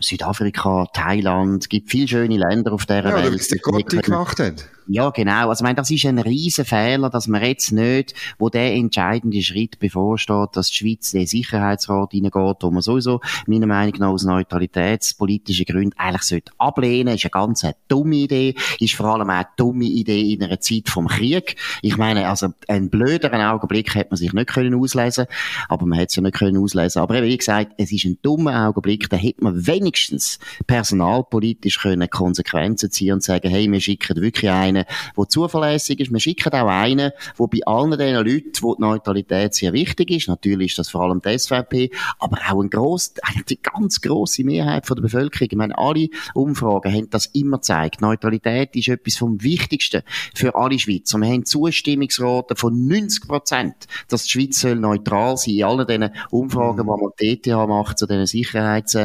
Südafrika, 0.00 0.86
Thailand, 0.92 1.70
gibt 1.70 1.90
viele 1.90 2.08
schöne 2.08 2.36
Länder 2.36 2.72
auf 2.72 2.84
dieser 2.84 3.08
ja, 3.08 3.16
Welt. 3.16 3.40
Ja, 3.40 3.46
der 3.50 3.58
Gott 3.60 3.88
gemacht 3.88 4.40
hat. 4.40 4.68
Ja, 4.86 5.10
genau. 5.10 5.48
Also, 5.48 5.62
ich 5.62 5.64
meine, 5.64 5.76
das 5.76 5.90
ist 5.90 6.04
ein 6.04 6.18
riesen 6.18 6.64
Fehler, 6.64 7.08
dass 7.08 7.26
man 7.26 7.42
jetzt 7.42 7.72
nicht, 7.72 8.14
wo 8.38 8.50
der 8.50 8.74
entscheidende 8.74 9.40
Schritt 9.42 9.78
bevorsteht, 9.78 10.50
dass 10.52 10.68
die 10.68 10.74
Schweiz 10.74 11.14
in 11.14 11.20
den 11.20 11.26
Sicherheitsrat 11.26 12.12
hineingeht, 12.12 12.56
wo 12.60 12.70
man 12.70 12.82
sowieso, 12.82 13.20
meiner 13.46 13.66
Meinung 13.66 13.94
nach, 13.98 14.08
aus 14.08 14.24
neutralitätspolitischen 14.24 15.64
Gründen 15.64 15.98
eigentlich 15.98 16.22
sollte 16.22 16.52
ablehnen. 16.58 17.14
Ist 17.14 17.24
eine 17.24 17.30
ganz 17.30 17.64
eine 17.64 17.76
dumme 17.88 18.16
Idee. 18.16 18.54
Ist 18.78 18.94
vor 18.94 19.06
allem 19.06 19.30
auch 19.30 19.34
eine 19.34 19.46
dumme 19.56 19.84
Idee 19.84 20.32
in 20.32 20.42
einer 20.42 20.60
Zeit 20.60 20.88
vom 20.88 21.08
Krieg. 21.08 21.56
Ich 21.80 21.96
meine, 21.96 22.28
also, 22.28 22.48
einen 22.68 22.90
blöderen 22.90 23.40
Augenblick 23.40 23.94
hätte 23.94 24.10
man 24.10 24.18
sich 24.18 24.32
nicht 24.32 24.48
können 24.48 24.74
auslesen. 24.74 25.26
Aber 25.68 25.86
man 25.86 25.98
hätte 25.98 26.10
es 26.10 26.16
ja 26.16 26.22
nicht 26.22 26.34
können 26.34 26.58
auslesen. 26.58 27.00
Aber 27.00 27.22
wie 27.22 27.36
gesagt, 27.36 27.72
es 27.78 27.90
ist 27.90 28.04
ein 28.04 28.18
dummer 28.22 28.68
Augenblick, 28.68 29.08
da 29.08 29.16
hätte 29.16 29.44
man 29.44 29.66
wenigstens 29.66 30.38
personalpolitisch 30.66 31.80
können 31.80 32.10
Konsequenzen 32.10 32.90
ziehen 32.90 33.14
und 33.14 33.22
sagen, 33.22 33.48
hey, 33.48 33.70
wir 33.70 33.80
schicken 33.80 34.20
wirklich 34.20 34.50
einen, 34.50 34.73
einen, 34.74 34.84
der 35.16 35.28
zuverlässig 35.28 36.00
ist. 36.00 36.12
Wir 36.12 36.20
schicken 36.20 36.52
auch 36.52 36.68
einen, 36.68 37.10
der 37.38 37.46
bei 37.46 37.60
allen 37.66 37.90
diesen 37.92 38.14
Leuten, 38.14 38.62
wo 38.62 38.74
die 38.74 38.82
Neutralität 38.82 39.54
sehr 39.54 39.72
wichtig 39.72 40.10
ist, 40.10 40.28
natürlich 40.28 40.72
ist 40.72 40.78
das 40.78 40.90
vor 40.90 41.02
allem 41.02 41.20
die 41.20 41.38
SVP, 41.38 41.90
aber 42.18 42.38
auch 42.50 42.62
ein 42.62 42.70
gross, 42.70 43.14
die 43.48 43.60
ganz 43.60 44.00
grosse 44.00 44.44
Mehrheit 44.44 44.86
von 44.86 44.96
der 44.96 45.02
Bevölkerung. 45.02 45.48
Ich 45.50 45.56
meine, 45.56 45.78
alle 45.78 46.08
Umfragen 46.34 46.92
haben 46.92 47.10
das 47.10 47.26
immer 47.26 47.58
gezeigt. 47.58 48.00
Neutralität 48.00 48.74
ist 48.76 48.88
etwas 48.88 49.16
vom 49.16 49.42
Wichtigsten 49.42 50.02
für 50.34 50.54
alle 50.54 50.78
Schweizer. 50.78 51.18
Wir 51.18 51.28
haben 51.28 51.44
Zustimmungsraten 51.44 52.56
von 52.56 52.86
90 52.86 53.28
Prozent, 53.28 53.74
dass 54.08 54.24
die 54.24 54.30
Schweiz 54.30 54.60
soll 54.60 54.76
neutral 54.76 55.36
sein 55.36 55.54
in 55.54 55.64
allen 55.64 55.86
diesen 55.86 56.10
Umfragen, 56.30 56.78
die 56.78 56.84
man 56.84 57.10
die 57.20 57.32
ETH 57.32 57.68
macht 57.68 57.98
zu 57.98 58.06
diesen 58.06 58.26
Sicherheits 58.26 58.96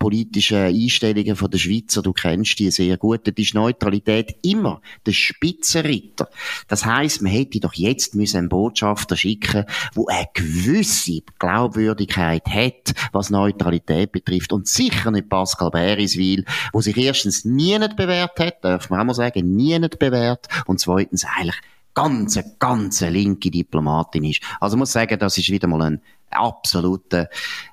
politischen 0.00 0.56
Einstellungen 0.56 1.36
von 1.36 1.50
der 1.50 1.58
Schweizer, 1.58 2.02
du 2.02 2.12
kennst 2.12 2.58
die 2.58 2.70
sehr 2.70 2.96
gut, 2.96 3.20
da 3.24 3.32
ist 3.36 3.54
Neutralität 3.54 4.34
immer 4.42 4.80
der 5.06 5.12
Spitzenritter. 5.12 6.28
Das 6.68 6.86
heißt, 6.86 7.20
man 7.22 7.30
hätte 7.30 7.60
doch 7.60 7.74
jetzt 7.74 8.14
müssen 8.14 8.38
einen 8.38 8.48
Botschafter 8.48 9.14
schicken, 9.14 9.66
wo 9.94 10.06
eine 10.06 10.26
gewisse 10.32 11.20
Glaubwürdigkeit 11.38 12.46
hat, 12.46 12.94
was 13.12 13.28
Neutralität 13.28 14.10
betrifft 14.10 14.52
und 14.54 14.66
sicher 14.66 15.10
nicht 15.10 15.28
Pascal 15.28 15.70
Beriswil, 15.70 16.46
wo 16.72 16.80
sich 16.80 16.96
erstens 16.96 17.44
nie 17.44 17.78
nicht 17.78 17.96
bewährt 17.96 18.40
hat, 18.40 18.64
darf 18.64 18.88
man 18.88 19.00
auch 19.00 19.04
mal 19.04 19.14
sagen, 19.14 19.54
nie 19.54 19.78
nicht 19.78 19.98
bewährt 19.98 20.48
und 20.66 20.80
zweitens 20.80 21.26
eigentlich 21.26 21.60
ganz, 21.92 22.40
ganz 22.58 23.00
linke 23.02 23.50
Diplomatin 23.50 24.24
ist. 24.24 24.42
Also 24.60 24.78
muss 24.78 24.92
sagen, 24.92 25.18
das 25.18 25.36
ist 25.36 25.50
wieder 25.50 25.68
mal 25.68 25.82
ein 25.82 26.00
absoluten, 26.30 27.26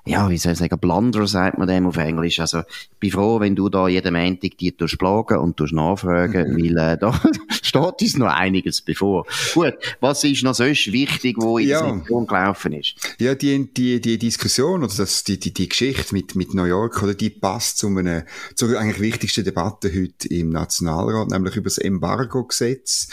ja, 0.06 0.30
wie 0.30 0.38
soll 0.38 0.54
ich 0.54 0.60
sagen, 0.60 0.80
Blunder, 0.80 1.28
sagt 1.28 1.58
man 1.58 1.68
dem 1.68 1.88
auf 1.88 1.98
Englisch. 1.98 2.40
Also, 2.40 2.60
ich 2.60 3.00
bin 3.00 3.12
froh, 3.12 3.40
wenn 3.40 3.56
du 3.56 3.70
da 3.70 3.88
jeden 3.88 4.14
Montag 4.14 4.58
die 4.58 4.72
plagen 4.72 5.38
und 5.38 5.60
nachfragen, 5.72 6.54
mhm. 6.54 6.58
weil 6.58 6.78
äh, 6.78 6.98
da 7.00 7.20
steht 7.62 8.02
uns 8.02 8.18
noch 8.18 8.28
einiges 8.28 8.82
bevor. 8.82 9.26
Gut, 9.54 9.76
was 10.00 10.24
ist 10.24 10.44
noch 10.44 10.56
sonst 10.56 10.92
wichtig, 10.92 11.38
wo 11.40 11.58
in 11.58 11.68
ja. 11.68 11.82
der 11.82 11.96
Sektion 11.96 12.28
gelaufen 12.28 12.74
ist? 12.74 12.96
Ja, 13.20 13.36
die, 13.36 13.72
die, 13.74 14.02
die 14.02 14.18
Diskussion, 14.18 14.84
oder 14.84 14.94
das, 14.96 15.24
die, 15.24 15.40
die, 15.40 15.54
die 15.54 15.70
Geschichte 15.70 16.14
mit, 16.14 16.36
mit 16.36 16.54
New 16.54 16.66
York, 16.66 17.02
oder 17.04 17.14
die 17.14 17.30
passt 17.30 17.78
zu 17.78 17.88
einer, 17.88 18.26
zur 18.56 18.78
eigentlich 18.80 19.00
wichtigsten 19.00 19.44
Debatte 19.44 19.90
heute 19.90 20.28
im 20.30 20.50
Nationalrat, 20.50 21.30
nämlich 21.30 21.56
über 21.56 21.66
das 21.66 21.78
Embargo-Gesetz. 21.78 23.10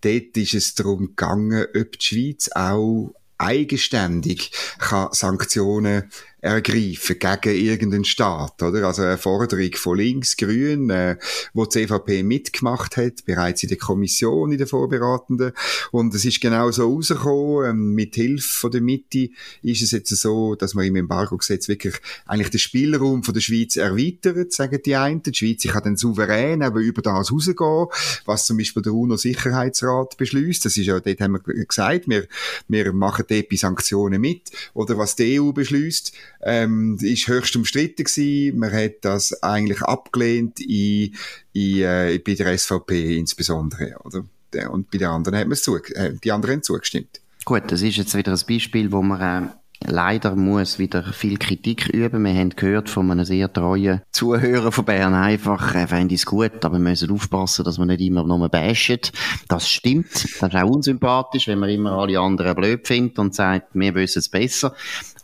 Dort 0.00 0.36
ist 0.36 0.54
es 0.54 0.74
darum 0.74 1.08
gegangen, 1.08 1.66
ob 1.74 1.98
die 1.98 2.04
Schweiz 2.04 2.48
auch 2.54 3.14
eigenständig 3.38 4.52
kann 4.78 5.08
Sanktionen 5.12 6.10
ergreifen 6.46 7.18
gegen 7.18 7.66
irgendeinen 7.66 8.04
Staat, 8.04 8.62
oder? 8.62 8.86
Also 8.86 9.02
eine 9.02 9.18
Forderung 9.18 9.72
von 9.74 9.98
links, 9.98 10.36
grün, 10.36 10.90
äh, 10.90 11.16
wo 11.52 11.64
die 11.64 11.86
CVP 11.86 12.22
mitgemacht 12.22 12.96
hat, 12.96 13.24
bereits 13.24 13.62
in 13.62 13.68
der 13.68 13.78
Kommission, 13.78 14.52
in 14.52 14.58
der 14.58 14.66
Vorberatenden. 14.66 15.52
Und 15.90 16.14
es 16.14 16.24
ist 16.24 16.40
genau 16.40 16.70
so 16.70 16.92
rausgekommen, 16.92 17.70
ähm, 17.70 17.94
mit 17.94 18.14
Hilfe 18.14 18.48
von 18.48 18.70
der 18.70 18.80
Mitte 18.80 19.30
ist 19.62 19.82
es 19.82 19.90
jetzt 19.90 20.16
so, 20.16 20.54
dass 20.54 20.74
man 20.74 20.84
im 20.86 20.96
Embargo-Gesetz 20.96 21.68
wirklich 21.68 21.94
eigentlich 22.26 22.50
den 22.50 22.60
Spielraum 22.60 23.22
von 23.22 23.34
der 23.34 23.40
Schweiz 23.40 23.76
erweitert, 23.76 24.52
sagen 24.52 24.80
die 24.84 24.96
einen. 24.96 25.22
Die 25.22 25.34
Schweiz 25.34 25.62
kann 25.64 25.82
dann 25.82 25.96
souverän 25.96 26.62
eben 26.62 26.80
über 26.80 27.02
das 27.02 27.32
rausgehen, 27.32 27.86
was 28.24 28.46
zum 28.46 28.58
Beispiel 28.58 28.82
der 28.82 28.94
UNO-Sicherheitsrat 28.94 30.16
beschließt. 30.16 30.64
Das 30.64 30.76
ist 30.76 30.86
ja, 30.86 31.00
dort 31.00 31.20
haben 31.20 31.32
wir 31.32 31.64
gesagt, 31.64 32.08
wir, 32.08 32.26
wir 32.68 32.92
machen 32.92 33.24
dort 33.28 33.48
bei 33.48 33.56
Sanktionen 33.56 34.20
mit. 34.20 34.50
Oder 34.74 34.96
was 34.96 35.16
die 35.16 35.40
EU 35.40 35.52
beschließt, 35.52 36.12
ähm, 36.42 36.98
ist 37.00 37.28
höchst 37.28 37.56
umstritten 37.56 38.04
gewesen. 38.04 38.58
Man 38.58 38.72
hat 38.72 38.96
das 39.02 39.42
eigentlich 39.42 39.82
abgelehnt 39.82 40.60
in, 40.60 41.14
in, 41.52 41.78
äh, 41.82 42.20
bei 42.24 42.34
der 42.34 42.56
SVP 42.56 43.16
insbesondere, 43.16 43.96
oder? 44.04 44.24
Und 44.70 44.90
bei 44.90 44.98
den 44.98 45.08
anderen 45.08 45.38
hat 45.38 45.48
man 45.48 45.58
äh, 45.94 46.12
die 46.22 46.32
anderen 46.32 46.62
zugestimmt. 46.62 47.20
Gut, 47.44 47.64
das 47.68 47.82
ist 47.82 47.96
jetzt 47.96 48.16
wieder 48.16 48.32
ein 48.32 48.40
Beispiel, 48.48 48.90
wo 48.90 49.02
man 49.02 49.20
äh, 49.20 49.48
leider 49.84 50.34
muss 50.34 50.78
wieder 50.78 51.02
viel 51.12 51.38
Kritik 51.38 51.88
üben. 51.88 52.24
Wir 52.24 52.34
haben 52.34 52.50
gehört 52.50 52.88
von 52.88 53.10
einem 53.10 53.24
sehr 53.24 53.52
treuen 53.52 54.02
Zuhörer 54.10 54.72
von 54.72 54.84
Bern 54.84 55.14
einfach, 55.14 55.74
er 55.74 55.88
fände 55.88 56.14
es 56.14 56.26
gut, 56.26 56.64
aber 56.64 56.74
wir 56.74 56.80
müssen 56.80 57.10
aufpassen, 57.10 57.64
dass 57.64 57.78
wir 57.78 57.86
nicht 57.86 58.00
immer 58.00 58.24
nur 58.24 58.48
bashen. 58.48 59.00
Das 59.48 59.68
stimmt. 59.68 60.12
Das 60.12 60.24
ist 60.24 60.54
auch 60.54 60.68
unsympathisch, 60.68 61.48
wenn 61.48 61.58
man 61.58 61.70
immer 61.70 61.92
alle 61.92 62.18
anderen 62.18 62.54
blöd 62.54 62.86
findet 62.86 63.18
und 63.18 63.34
sagt, 63.34 63.68
wir 63.74 63.94
wissen 63.94 64.20
es 64.20 64.28
besser. 64.28 64.74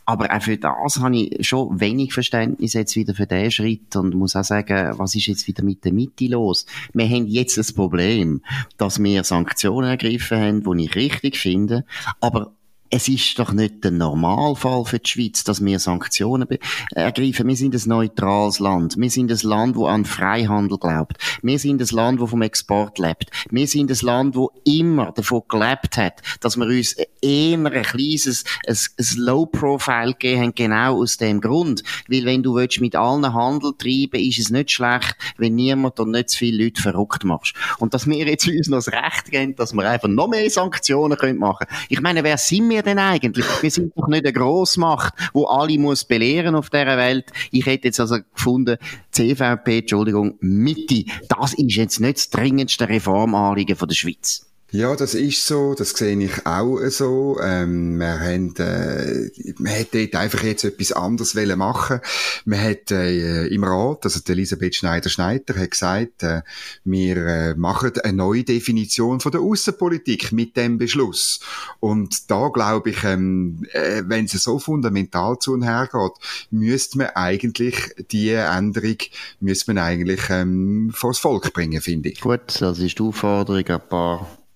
Aber 0.05 0.35
auch 0.35 0.41
für 0.41 0.57
das 0.57 0.99
habe 0.99 1.17
ich 1.17 1.47
schon 1.47 1.79
wenig 1.79 2.13
Verständnis 2.13 2.73
jetzt 2.73 2.95
wieder 2.95 3.13
für 3.13 3.27
diesen 3.27 3.51
Schritt 3.51 3.95
und 3.95 4.15
muss 4.15 4.35
auch 4.35 4.43
sagen, 4.43 4.97
was 4.97 5.15
ist 5.15 5.27
jetzt 5.27 5.47
wieder 5.47 5.63
mit 5.63 5.85
der 5.85 5.93
Mitte 5.93 6.27
los? 6.27 6.65
Wir 6.93 7.07
haben 7.07 7.27
jetzt 7.27 7.57
das 7.57 7.71
Problem, 7.71 8.41
dass 8.77 9.01
wir 9.01 9.23
Sanktionen 9.23 9.89
ergriffen 9.89 10.37
haben, 10.39 10.77
die 10.77 10.85
ich 10.85 10.95
richtig 10.95 11.37
finde, 11.37 11.85
aber 12.19 12.53
es 12.95 13.07
ist 13.07 13.39
doch 13.39 13.51
nicht 13.53 13.83
der 13.83 13.89
Normalfall 13.89 14.85
für 14.85 14.99
die 14.99 15.09
Schweiz, 15.09 15.43
dass 15.43 15.65
wir 15.65 15.79
Sanktionen 15.79 16.47
ergreifen. 16.93 17.47
Wir 17.47 17.55
sind 17.55 17.73
ein 17.73 17.89
neutrales 17.89 18.59
Land. 18.59 18.97
Wir 18.97 19.09
sind 19.09 19.31
ein 19.31 19.39
Land, 19.41 19.75
das 19.75 19.85
an 19.85 20.05
Freihandel 20.05 20.77
glaubt. 20.77 21.17
Wir 21.41 21.57
sind 21.57 21.81
ein 21.81 21.87
Land, 21.87 22.21
das 22.21 22.29
vom 22.29 22.43
Export 22.43 22.99
lebt. 22.99 23.31
Wir 23.49 23.65
sind 23.67 23.89
ein 23.89 23.97
Land, 24.05 24.35
das 24.35 24.45
immer 24.65 25.11
davon 25.11 25.41
gelebt 25.49 25.97
hat, 25.97 26.21
dass 26.41 26.55
wir 26.55 26.67
uns 26.67 26.95
eher 27.19 27.57
ein 27.57 27.81
kleines, 27.81 28.43
ein, 28.67 28.77
ein 28.99 29.17
Low-Profile 29.17 30.11
gegeben 30.11 30.41
haben, 30.43 30.55
genau 30.55 31.01
aus 31.01 31.17
dem 31.17 31.41
Grund. 31.41 31.81
Weil 32.07 32.25
wenn 32.25 32.43
du 32.43 32.53
willst, 32.53 32.79
mit 32.79 32.95
allen 32.95 33.33
Handel 33.33 33.73
treiben, 33.75 34.21
ist 34.21 34.37
es 34.37 34.51
nicht 34.51 34.69
schlecht, 34.69 35.15
wenn 35.37 35.55
niemand 35.55 35.99
und 35.99 36.11
nicht 36.11 36.29
zu 36.29 36.37
viele 36.37 36.65
Leute 36.65 36.79
verrückt 36.79 37.23
machst. 37.23 37.55
Und 37.79 37.95
dass 37.95 38.05
wir 38.05 38.27
jetzt 38.27 38.47
uns 38.47 38.67
noch 38.67 38.77
das 38.77 38.89
Recht 38.89 39.31
geben, 39.31 39.55
dass 39.55 39.73
wir 39.73 39.89
einfach 39.89 40.09
noch 40.09 40.27
mehr 40.27 40.47
Sanktionen 40.51 41.17
machen 41.39 41.67
können. 41.67 41.81
Ich 41.89 41.99
meine, 41.99 42.23
wer 42.23 42.37
sind 42.37 42.69
wir 42.69 42.82
denn 42.85 42.99
eigentlich? 42.99 43.45
Wir 43.61 43.71
sind 43.71 43.93
doch 43.97 44.07
nicht 44.07 44.25
eine 44.25 44.33
Grossmacht, 44.33 45.13
wo 45.33 45.45
alle 45.45 45.77
muss 45.77 46.05
belehren 46.05 46.55
auf 46.55 46.69
dieser 46.69 46.97
Welt. 46.97 47.31
Ich 47.51 47.65
hätte 47.65 47.87
jetzt 47.87 47.99
also 47.99 48.17
gefunden, 48.33 48.77
CVP, 49.11 49.79
Entschuldigung, 49.79 50.37
Mitte, 50.39 51.05
das 51.29 51.53
ist 51.53 51.75
jetzt 51.75 51.99
nicht 51.99 52.17
das 52.17 52.29
dringendste 52.29 52.87
Reformanliegen 52.87 53.77
der 53.77 53.95
Schweiz. 53.95 54.52
Ja, 54.73 54.95
das 54.95 55.13
ist 55.13 55.45
so, 55.45 55.75
das 55.75 55.91
sehe 55.91 56.19
ich 56.19 56.47
auch 56.47 56.79
so. 56.87 57.37
Ähm, 57.39 57.99
wir 57.99 58.19
haben, 58.19 58.55
äh, 58.55 59.29
man 59.59 59.71
hätte 59.71 60.07
dort 60.07 60.15
einfach 60.15 60.41
jetzt 60.41 60.63
etwas 60.63 60.91
anderes 60.91 61.35
wollen 61.35 61.59
machen. 61.59 61.99
Man 62.45 62.59
hat 62.59 62.89
äh, 62.89 63.45
im 63.49 63.63
Rat, 63.63 64.03
also 64.05 64.19
Elisabeth 64.27 64.73
Schneider-Schneider 64.73 65.55
hat 65.59 65.69
gesagt, 65.69 66.23
äh, 66.23 66.41
wir 66.85 67.17
äh, 67.17 67.53
machen 67.53 67.91
eine 68.03 68.13
neue 68.13 68.43
Definition 68.43 69.19
von 69.19 69.31
der 69.31 69.41
Außenpolitik 69.41 70.31
mit 70.31 70.57
dem 70.57 70.79
Beschluss. 70.79 71.39
Und 71.79 72.31
da 72.31 72.47
glaube 72.47 72.89
ich, 72.89 73.03
ähm, 73.03 73.67
äh, 73.73 74.01
wenn 74.07 74.25
es 74.25 74.31
so 74.31 74.57
fundamental 74.57 75.37
zu 75.37 75.53
und 75.53 75.61
her 75.61 75.87
geht, 75.91 76.13
müsste 76.49 76.97
man 76.97 77.09
eigentlich 77.13 77.75
die 78.09 78.31
Änderung, 78.31 78.97
müsste 79.39 79.71
man 79.71 79.83
eigentlich 79.83 80.21
ähm, 80.31 80.89
vors 80.95 81.19
Volk 81.19 81.53
bringen, 81.53 81.79
finde 81.79 82.09
ich. 82.09 82.21
Gut, 82.21 82.59
das 82.59 82.79
ist 82.79 82.97
die 82.97 83.03
Aufforderung, 83.03 83.67
ein 83.67 83.87
paar 83.87 84.42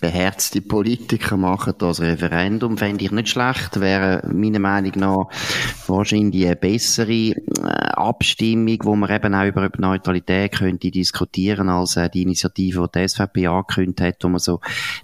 beherzte 0.00 0.60
Politiker 0.60 1.36
machen 1.36 1.74
das 1.78 2.00
Referendum, 2.00 2.76
fände 2.76 3.04
ich 3.04 3.10
nicht 3.10 3.28
schlecht. 3.28 3.80
Wäre 3.80 4.28
meiner 4.32 4.58
Meinung 4.58 4.92
nach 4.96 5.28
wahrscheinlich 5.86 6.46
eine 6.46 6.56
bessere 6.56 7.12
äh, 7.12 7.34
Abstimmung, 7.62 8.78
wo 8.82 8.96
man 8.96 9.10
eben 9.10 9.34
auch 9.34 9.46
über 9.46 9.70
Neutralität 9.78 10.52
könnte 10.52 10.90
diskutieren, 10.90 11.68
als 11.68 11.96
äh, 11.96 12.10
die 12.10 12.22
Initiative, 12.22 12.88
die 12.92 13.00
die 13.00 13.08
SVP 13.08 13.46
angekündigt 13.46 14.00
hat, 14.00 14.24
wo 14.24 14.28
man 14.28 14.40
so 14.40 14.60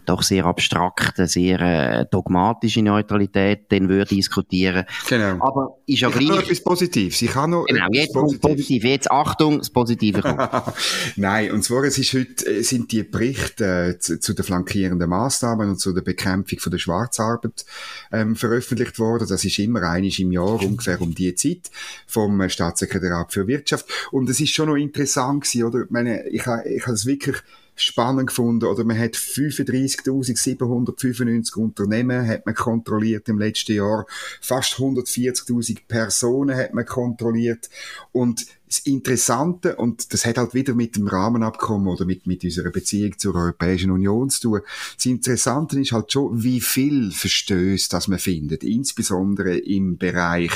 doch 0.07 0.23
sehr 0.23 0.45
abstrakte, 0.45 1.27
sehr 1.27 1.61
äh, 1.61 2.07
dogmatische 2.11 2.83
Neutralität 2.83 3.67
dann 3.71 3.89
würde 3.89 4.15
diskutieren. 4.15 4.85
Genau. 5.09 5.39
Aber 5.41 5.79
ist 5.87 6.01
ja 6.01 6.09
ich 6.09 6.15
gleich... 6.15 6.29
noch 6.29 6.43
etwas 6.43 6.63
Positives. 6.63 7.23
Ich 7.23 7.35
habe 7.35 7.51
noch 7.53 7.65
genau, 7.65 7.87
jetzt 7.93 8.13
Positives. 8.13 8.41
positiv. 8.41 8.85
Jetzt 8.85 9.11
Achtung, 9.11 9.59
das 9.59 9.71
Positive 9.71 10.21
kommt. 10.21 10.41
Nein, 11.17 11.53
und 11.53 11.63
zwar 11.63 11.85
es 11.85 11.97
ist 11.97 12.13
heute, 12.13 12.63
sind 12.65 12.93
die 12.93 13.05
Berichte 13.05 13.95
äh, 13.95 13.99
zu, 13.99 14.19
zu 14.19 14.35
der 14.35 14.45
Flankierung 14.45 14.80
koordinierenden 14.81 15.11
Maßnahmen 15.11 15.69
und 15.71 15.81
zu 15.81 15.93
der 15.93 16.03
Bekämpfung 16.03 16.59
von 16.59 16.73
der 16.73 16.79
Schwarzarbeit 16.79 17.65
ähm, 18.13 18.37
veröffentlicht 18.37 18.99
worden. 18.99 19.27
Das 19.29 19.45
ist 19.45 19.59
immer 19.59 19.83
einiges 19.83 20.19
im 20.19 20.33
Jahr, 20.33 20.63
ungefähr 20.63 21.01
um 21.01 21.15
die 21.15 21.35
Zeit, 21.35 21.71
vom 22.07 22.47
Staatssekretariat 22.49 23.33
für 23.33 23.47
Wirtschaft. 23.47 23.87
Und 24.11 24.29
es 24.31 24.41
ist 24.41 24.55
schon 24.55 24.69
noch 24.69 24.77
interessant 24.77 25.45
gewesen, 25.45 25.65
oder? 25.65 25.85
Ich 25.85 25.91
meine, 25.91 26.27
ich, 26.29 26.43
ich 26.43 26.47
habe 26.47 26.95
es 26.95 27.07
wirklich 27.07 27.37
spannend 27.77 28.27
gefunden, 28.29 28.65
oder 28.67 28.85
man 28.85 28.99
hat 28.99 29.15
35.795 29.15 31.57
Unternehmen 31.57 32.29
hat 32.29 32.45
man 32.45 32.55
kontrolliert 32.55 33.27
im 33.29 33.39
letzten 33.39 33.73
Jahr, 33.73 34.05
fast 34.43 34.75
140.000 34.75 35.79
Personen 35.89 36.55
hat 36.57 36.75
man 36.75 36.85
kontrolliert 36.85 37.71
und 38.13 38.45
das 38.71 38.79
Interessante, 38.79 39.75
und 39.75 40.13
das 40.13 40.25
hat 40.25 40.39
halt 40.39 40.55
wieder 40.55 40.75
mit 40.75 40.95
dem 40.95 41.09
Rahmenabkommen 41.09 41.89
oder 41.89 42.05
mit, 42.05 42.29
mit 42.29 42.45
unserer 42.45 42.71
Beziehung 42.71 43.19
zur 43.19 43.35
Europäischen 43.35 43.91
Union 43.91 44.31
zu 44.31 44.43
tun, 44.43 44.61
das 44.95 45.07
Interessante 45.07 45.81
ist 45.81 45.91
halt 45.91 46.13
schon, 46.13 46.41
wie 46.45 46.61
viel 46.61 47.11
Verstöße 47.11 47.89
das 47.91 48.07
man 48.07 48.21
findet, 48.21 48.63
insbesondere 48.63 49.59
im 49.59 49.99
Bereich 49.99 50.53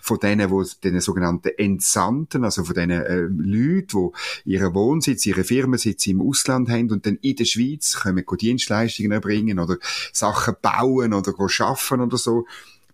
von 0.00 0.18
denen, 0.18 0.50
wo 0.50 0.64
den 0.82 0.98
sogenannten 1.02 1.50
Entsandten, 1.58 2.42
also 2.42 2.64
von 2.64 2.74
denen 2.74 3.02
äh, 3.02 3.16
Leuten, 3.18 4.12
die 4.46 4.52
ihren 4.52 4.72
Wohnsitz, 4.72 5.26
ihre 5.26 5.44
Firmensitz 5.44 6.06
im 6.06 6.22
Ausland 6.22 6.70
haben 6.70 6.90
und 6.90 7.04
dann 7.04 7.18
in 7.20 7.36
der 7.36 7.44
Schweiz 7.44 8.00
können 8.00 8.24
Dienstleistungen 8.40 9.12
erbringen 9.12 9.58
oder 9.58 9.76
Sachen 10.14 10.56
bauen 10.62 11.12
oder 11.12 11.34
arbeiten 11.38 12.00
oder 12.00 12.16
so, 12.16 12.46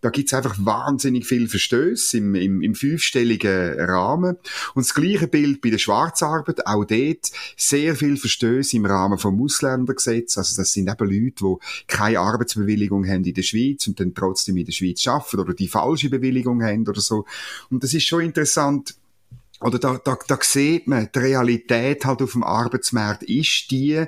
da 0.04 0.10
gibt's 0.10 0.34
einfach 0.34 0.54
wahnsinnig 0.58 1.24
viel 1.24 1.48
Verstöße 1.48 2.18
im, 2.18 2.34
im, 2.34 2.60
im 2.60 2.74
fünfstelligen 2.74 3.80
Rahmen. 3.80 4.36
Und 4.74 4.84
das 4.84 4.92
gleiche 4.92 5.28
Bild 5.28 5.62
bei 5.62 5.70
der 5.70 5.78
Schwarzarbeit, 5.78 6.66
auch 6.66 6.84
dort 6.84 7.32
sehr 7.56 7.96
viel 7.96 8.18
Verstöße 8.18 8.76
im 8.76 8.84
Rahmen 8.84 9.16
vom 9.16 9.40
Ausländergesetz. 9.40 10.36
Also 10.36 10.60
das 10.60 10.74
sind 10.74 10.90
eben 10.90 11.08
Leute, 11.08 11.36
die 11.42 11.86
keine 11.86 12.20
Arbeitsbewilligung 12.20 13.08
haben 13.08 13.24
in 13.24 13.32
der 13.32 13.42
Schweiz 13.42 13.86
und 13.86 13.98
dann 13.98 14.12
trotzdem 14.12 14.58
in 14.58 14.66
der 14.66 14.72
Schweiz 14.72 15.06
arbeiten 15.06 15.40
oder 15.40 15.54
die 15.54 15.68
falsche 15.68 16.10
Bewilligung 16.10 16.62
haben 16.62 16.86
oder 16.86 17.00
so. 17.00 17.24
Und 17.70 17.82
das 17.82 17.94
ist 17.94 18.04
schon 18.04 18.24
interessant, 18.24 18.96
oder 19.60 19.78
da, 19.78 19.98
da, 20.02 20.18
da 20.26 20.38
sieht 20.40 20.88
man, 20.88 21.08
die 21.14 21.18
Realität 21.18 22.04
halt 22.04 22.20
auf 22.22 22.32
dem 22.32 22.42
Arbeitsmarkt 22.42 23.22
ist 23.22 23.70
die, 23.70 24.04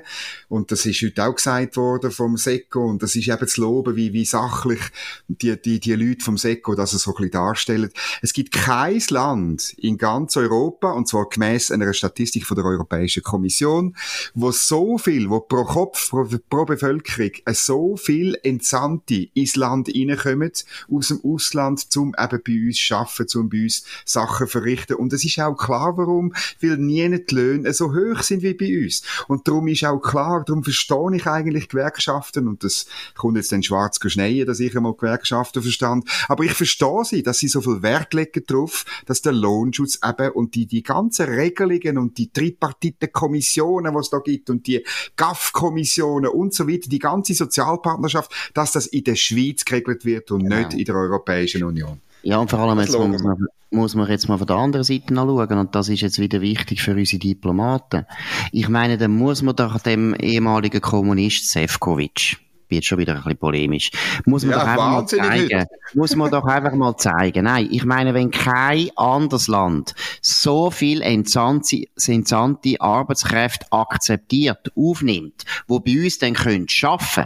und 0.49 0.71
das 0.71 0.85
ist 0.85 1.01
heute 1.01 1.25
auch 1.25 1.35
gesagt 1.35 1.77
worden 1.77 2.11
vom 2.11 2.37
SECO, 2.37 2.85
und 2.85 3.01
das 3.01 3.15
ist 3.15 3.29
eben 3.29 3.47
zu 3.47 3.61
loben, 3.61 3.95
wie, 3.95 4.11
wie 4.11 4.25
sachlich 4.25 4.81
die, 5.27 5.59
die, 5.59 5.79
die 5.79 5.93
Leute 5.93 6.23
vom 6.23 6.37
SECO 6.37 6.75
das 6.75 6.91
so 6.91 7.11
ein 7.11 7.15
bisschen 7.15 7.31
darstellen. 7.31 7.89
Es 8.21 8.33
gibt 8.33 8.51
kein 8.51 9.01
Land 9.09 9.73
in 9.77 9.97
ganz 9.97 10.35
Europa, 10.35 10.91
und 10.91 11.07
zwar 11.07 11.29
gemäss 11.29 11.71
einer 11.71 11.93
Statistik 11.93 12.45
von 12.45 12.55
der 12.55 12.65
Europäischen 12.65 13.23
Kommission, 13.23 13.95
wo 14.33 14.51
so 14.51 14.97
viel, 14.97 15.29
wo 15.29 15.39
pro 15.39 15.63
Kopf, 15.63 16.09
pro, 16.09 16.27
pro 16.49 16.65
Bevölkerung, 16.65 17.31
so 17.53 17.95
viel 17.95 18.37
Entsandte 18.43 19.29
ins 19.33 19.55
Land 19.55 19.89
reinkommen, 19.89 20.51
aus 20.91 21.07
dem 21.07 21.21
Ausland, 21.23 21.91
zum 21.91 22.13
eben 22.19 22.41
bei 22.45 22.67
uns 22.67 22.91
arbeiten, 22.91 23.27
zum 23.27 23.49
bei 23.49 23.63
uns 23.63 23.83
Sachen 24.03 24.47
verrichten, 24.47 24.97
und 24.97 25.13
es 25.13 25.23
ist 25.23 25.36
auch 25.39 25.55
klar, 25.55 25.97
warum, 25.97 26.33
weil 26.61 26.77
nie 26.77 27.07
die 27.25 27.35
Löhne 27.35 27.73
so 27.73 27.93
hoch 27.93 28.21
sind 28.21 28.41
wie 28.43 28.53
bei 28.53 28.83
uns. 28.83 29.03
Und 29.27 29.47
darum 29.47 29.67
ist 29.67 29.83
auch 29.83 29.99
klar, 29.99 30.43
darum 30.45 30.63
verstehe 30.63 31.15
ich 31.15 31.25
eigentlich 31.25 31.69
Gewerkschaften, 31.69 32.47
und 32.47 32.63
das 32.63 32.87
kommt 33.15 33.37
jetzt 33.37 33.51
dann 33.51 33.63
schwarz 33.63 33.99
schneien, 34.07 34.45
dass 34.45 34.59
ich 34.59 34.75
einmal 34.75 34.93
Gewerkschaften 34.93 35.61
verstand, 35.61 36.07
aber 36.27 36.43
ich 36.43 36.53
verstehe 36.53 37.03
sie, 37.03 37.23
dass 37.23 37.39
sie 37.39 37.47
so 37.47 37.61
viel 37.61 37.81
Wert 37.81 38.13
legen 38.13 38.43
darauf, 38.47 38.85
dass 39.05 39.21
der 39.21 39.33
Lohnschutz 39.33 39.99
eben 40.03 40.31
und 40.31 40.55
die, 40.55 40.65
die 40.65 40.83
ganzen 40.83 41.27
Regelungen 41.27 41.97
und 41.97 42.17
die 42.17 42.31
tripartiten 42.31 43.11
Kommissionen, 43.11 43.93
was 43.93 44.07
es 44.07 44.09
da 44.11 44.19
gibt, 44.19 44.49
und 44.49 44.67
die 44.67 44.83
GAF-Kommissionen 45.15 46.31
und 46.31 46.53
so 46.53 46.67
weiter, 46.67 46.89
die 46.89 46.99
ganze 46.99 47.33
Sozialpartnerschaft, 47.33 48.31
dass 48.53 48.71
das 48.71 48.87
in 48.87 49.03
der 49.03 49.15
Schweiz 49.15 49.65
geregelt 49.65 50.05
wird 50.05 50.31
und 50.31 50.43
genau. 50.43 50.57
nicht 50.57 50.73
in 50.73 50.85
der 50.85 50.95
Europäischen 50.95 51.63
Union. 51.63 52.01
Ja, 52.23 52.37
und 52.37 52.49
vor 52.49 52.59
allem 52.59 52.79
jetzt 52.79 52.97
muss 52.97 53.23
man, 53.23 53.47
muss 53.69 53.95
man 53.95 54.09
jetzt 54.09 54.27
mal 54.27 54.37
von 54.37 54.47
der 54.47 54.55
anderen 54.57 54.83
Seite 54.83 55.09
anschauen 55.09 55.57
und 55.57 55.75
das 55.75 55.89
ist 55.89 56.01
jetzt 56.01 56.19
wieder 56.19 56.41
wichtig 56.41 56.81
für 56.81 56.93
unsere 56.93 57.19
Diplomaten. 57.19 58.05
Ich 58.51 58.69
meine, 58.69 58.97
dann 58.97 59.11
muss 59.11 59.41
man 59.41 59.55
doch 59.55 59.79
dem 59.79 60.13
ehemaligen 60.15 60.81
Kommunist 60.81 61.49
Sefcovic 61.49 62.37
wird 62.69 62.85
schon 62.85 62.97
wieder 62.97 63.13
ein 63.13 63.23
bisschen 63.23 63.37
polemisch. 63.37 63.91
Muss 64.25 64.43
man 64.43 64.51
ja, 64.51 64.59
doch 64.59 64.67
einfach 64.67 64.91
mal 64.91 65.05
zeigen. 65.05 65.65
Muss 65.93 66.15
man 66.15 66.31
doch 66.31 66.45
einfach 66.45 66.73
mal 66.73 66.97
zeigen. 66.97 67.45
Nein, 67.45 67.69
ich 67.71 67.85
meine, 67.85 68.13
wenn 68.13 68.31
kein 68.31 68.89
anderes 68.95 69.47
Land 69.47 69.95
so 70.21 70.71
viel 70.71 71.01
entsandte, 71.01 71.83
entsandte 72.05 72.79
Arbeitskräfte 72.81 73.67
akzeptiert, 73.71 74.71
aufnimmt, 74.75 75.45
wo 75.67 75.79
bei 75.79 76.03
uns 76.03 76.19
dann 76.19 76.33
können 76.33 76.67
schaffen, 76.67 77.25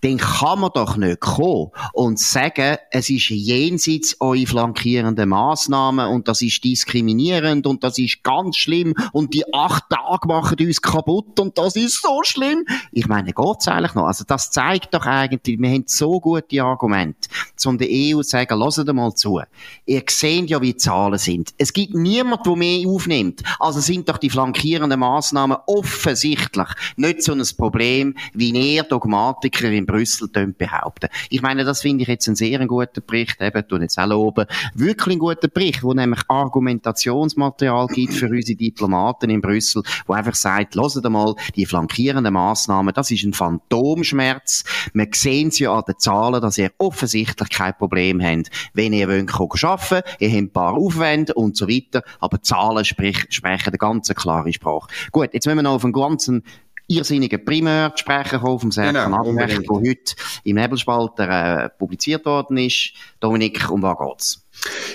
dann 0.00 0.18
kann 0.18 0.60
man 0.60 0.70
doch 0.74 0.96
nicht 0.96 1.20
kommen 1.20 1.70
und 1.92 2.18
sagen, 2.18 2.76
es 2.90 3.10
ist 3.10 3.28
jenseits 3.30 4.16
eure 4.20 4.46
flankierenden 4.46 5.28
Massnahmen 5.28 6.08
und 6.08 6.28
das 6.28 6.42
ist 6.42 6.64
diskriminierend 6.64 7.66
und 7.66 7.84
das 7.84 7.98
ist 7.98 8.22
ganz 8.22 8.56
schlimm 8.56 8.94
und 9.12 9.34
die 9.34 9.52
acht 9.52 9.84
Tage 9.90 10.26
machen 10.26 10.56
uns 10.60 10.82
kaputt 10.82 11.38
und 11.40 11.58
das 11.58 11.76
ist 11.76 12.02
so 12.02 12.22
schlimm. 12.22 12.64
Ich 12.92 13.06
meine, 13.06 13.32
geht's 13.32 13.68
eigentlich 13.68 13.94
noch? 13.94 14.06
Also 14.06 14.24
das 14.26 14.50
zeigt 14.50 14.79
zeigt 14.80 14.94
doch 14.94 15.06
eigentlich, 15.06 15.58
wir 15.60 15.70
haben 15.70 15.84
so 15.86 16.20
gute 16.20 16.62
Argumente, 16.62 17.28
um 17.64 17.78
der 17.78 17.88
EU 17.90 18.22
zu 18.22 18.30
sagen, 18.30 18.58
lasst 18.58 18.84
mal 18.92 19.14
zu. 19.14 19.40
Ihr 19.86 20.02
seht 20.08 20.50
ja, 20.50 20.60
wie 20.60 20.72
die 20.72 20.76
Zahlen 20.76 21.18
sind. 21.18 21.52
Es 21.58 21.72
gibt 21.72 21.94
niemand, 21.94 22.46
der 22.46 22.56
mehr 22.56 22.88
aufnimmt. 22.88 23.42
Also 23.58 23.80
sind 23.80 24.08
doch 24.08 24.18
die 24.18 24.30
flankierenden 24.30 25.00
Massnahmen 25.00 25.58
offensichtlich 25.66 26.68
nicht 26.96 27.22
so 27.22 27.32
ein 27.32 27.42
Problem, 27.56 28.14
wie 28.34 28.50
ihr 28.50 28.82
Dogmatiker 28.82 29.70
in 29.70 29.86
Brüssel 29.86 30.28
behaupten. 30.28 31.08
Ich 31.28 31.42
meine, 31.42 31.64
das 31.64 31.82
finde 31.82 32.02
ich 32.02 32.08
jetzt 32.08 32.28
einen 32.28 32.36
sehr 32.36 32.66
guten 32.66 33.02
Bericht, 33.06 33.40
eben, 33.40 33.68
tun 33.68 33.82
jetzt 33.82 33.98
auch 33.98 34.06
loben. 34.06 34.46
Wirklich 34.74 35.16
ein 35.16 35.18
guter 35.18 35.48
Bericht, 35.48 35.82
wo 35.82 35.92
nämlich 35.92 36.20
Argumentationsmaterial 36.28 37.86
gibt 37.88 38.14
für 38.14 38.28
unsere 38.28 38.56
Diplomaten 38.56 39.30
in 39.30 39.40
Brüssel, 39.40 39.82
wo 40.06 40.14
einfach 40.14 40.34
sagt, 40.34 40.74
lasst 40.74 41.02
mal, 41.02 41.34
die 41.56 41.66
flankierenden 41.66 42.34
Massnahmen, 42.34 42.94
das 42.94 43.10
ist 43.10 43.24
ein 43.24 43.32
Phantomschmerz, 43.32 44.64
wir 44.92 45.08
sehen 45.12 45.50
ja 45.54 45.74
an 45.74 45.84
den 45.86 45.98
Zahlen, 45.98 46.40
dass 46.40 46.58
ihr 46.58 46.70
offensichtlich 46.78 47.48
kein 47.48 47.76
Problem 47.76 48.22
habt, 48.22 48.50
wenn 48.74 48.92
ihr 48.92 49.08
wollt 49.08 49.34
arbeiten 49.64 49.90
wollt. 49.90 50.04
Ihr 50.18 50.28
habt 50.28 50.38
ein 50.38 50.52
paar 50.52 50.74
Aufwände 50.74 51.34
und 51.34 51.56
so 51.56 51.68
weiter. 51.68 52.02
Aber 52.20 52.42
Zahlen 52.42 52.84
sprich, 52.84 53.26
sprechen 53.30 53.68
eine 53.68 53.78
ganz 53.78 54.08
klare 54.08 54.52
Sprache. 54.52 54.88
Gut, 55.12 55.30
jetzt 55.32 55.46
müssen 55.46 55.58
wir 55.58 55.62
noch 55.62 55.74
auf 55.74 55.84
einen 55.84 55.92
ganzen 55.92 56.44
irrsinnigen 56.90 57.44
Primär 57.44 57.92
sprechen 57.94 58.40
kommen 58.40 58.58
vom 58.58 58.72
Serkan 58.72 59.12
genau, 59.12 59.30
Abrecht, 59.30 59.62
der 59.62 59.76
heute 59.76 60.14
im 60.44 60.56
Nebelspalter 60.56 61.64
äh, 61.64 61.68
publiziert 61.70 62.26
worden 62.26 62.56
ist. 62.56 62.92
Dominik, 63.20 63.70
um 63.70 63.82
was 63.82 63.96
geht's? 63.98 64.46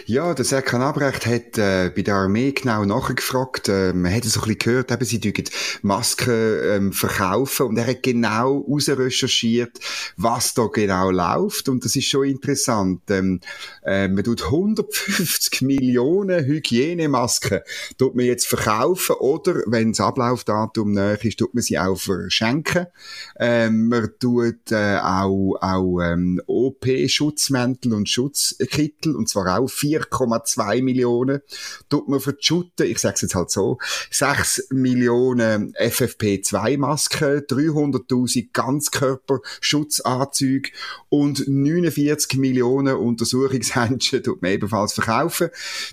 Ja, 0.07 0.35
der 0.35 0.45
Serkan 0.45 0.83
Abrecht 0.83 1.25
hat 1.25 1.57
äh, 1.57 1.89
bei 1.95 2.03
der 2.03 2.15
Armee 2.15 2.51
genau 2.51 2.85
nachgefragt. 2.85 3.69
Äh, 3.69 3.93
man 3.93 4.13
hat 4.13 4.23
so 4.23 4.39
ein 4.39 4.43
bisschen 4.43 4.59
gehört, 4.59 4.91
eben, 4.91 5.05
sie 5.05 5.19
dürfen 5.19 5.45
Masken 5.81 6.59
ähm, 6.63 6.93
verkaufen 6.93 7.67
und 7.67 7.77
er 7.77 7.87
hat 7.87 8.03
genau 8.03 8.67
recherchiert, 8.69 9.79
was 10.15 10.53
da 10.53 10.67
genau 10.67 11.09
läuft 11.09 11.69
und 11.69 11.83
das 11.83 11.95
ist 11.95 12.05
schon 12.05 12.27
interessant. 12.27 13.01
Ähm, 13.09 13.39
äh, 13.83 14.07
man 14.07 14.23
tut 14.23 14.43
150 14.43 15.61
Millionen 15.63 16.45
Hygienemasken 16.45 17.61
tut 17.97 18.15
man 18.15 18.25
jetzt 18.25 18.45
verkaufen 18.45 19.15
oder, 19.15 19.63
wenn 19.65 19.93
das 19.93 20.01
Ablaufdatum 20.01 20.91
näher 20.91 21.23
ist, 21.25 21.39
tut 21.39 21.55
man 21.55 21.63
sie 21.63 21.79
auch 21.79 21.97
verschenken. 21.97 22.85
Ähm, 23.39 23.87
man 23.87 24.11
tut 24.19 24.71
äh, 24.71 24.97
auch, 24.97 25.55
auch 25.59 25.99
ähm, 26.01 26.39
OP-Schutzmäntel 26.45 27.93
und 27.93 28.07
Schutzkittel 28.07 29.15
und 29.15 29.27
zwar 29.27 29.54
auch 29.59 29.69
4,2 29.69 30.83
Millionen. 30.83 31.41
Tut 31.89 32.07
man 32.07 32.21
Schutte, 32.39 32.85
ich 32.85 32.99
sage 32.99 33.15
es 33.15 33.21
jetzt 33.21 33.35
halt 33.35 33.51
so, 33.51 33.77
6 34.11 34.67
Millionen 34.71 35.73
FFP2-Masken, 35.75 37.41
300.000 37.47 38.49
Ganzkörperschutzanzüge 38.53 40.69
und 41.09 41.45
49 41.47 42.37
Millionen 42.37 42.95
Untersuchungshändchen 42.95 44.23
tut 44.23 44.41
man 44.41 44.51
ebenfalls 44.51 44.93
verkaufen. 44.93 45.49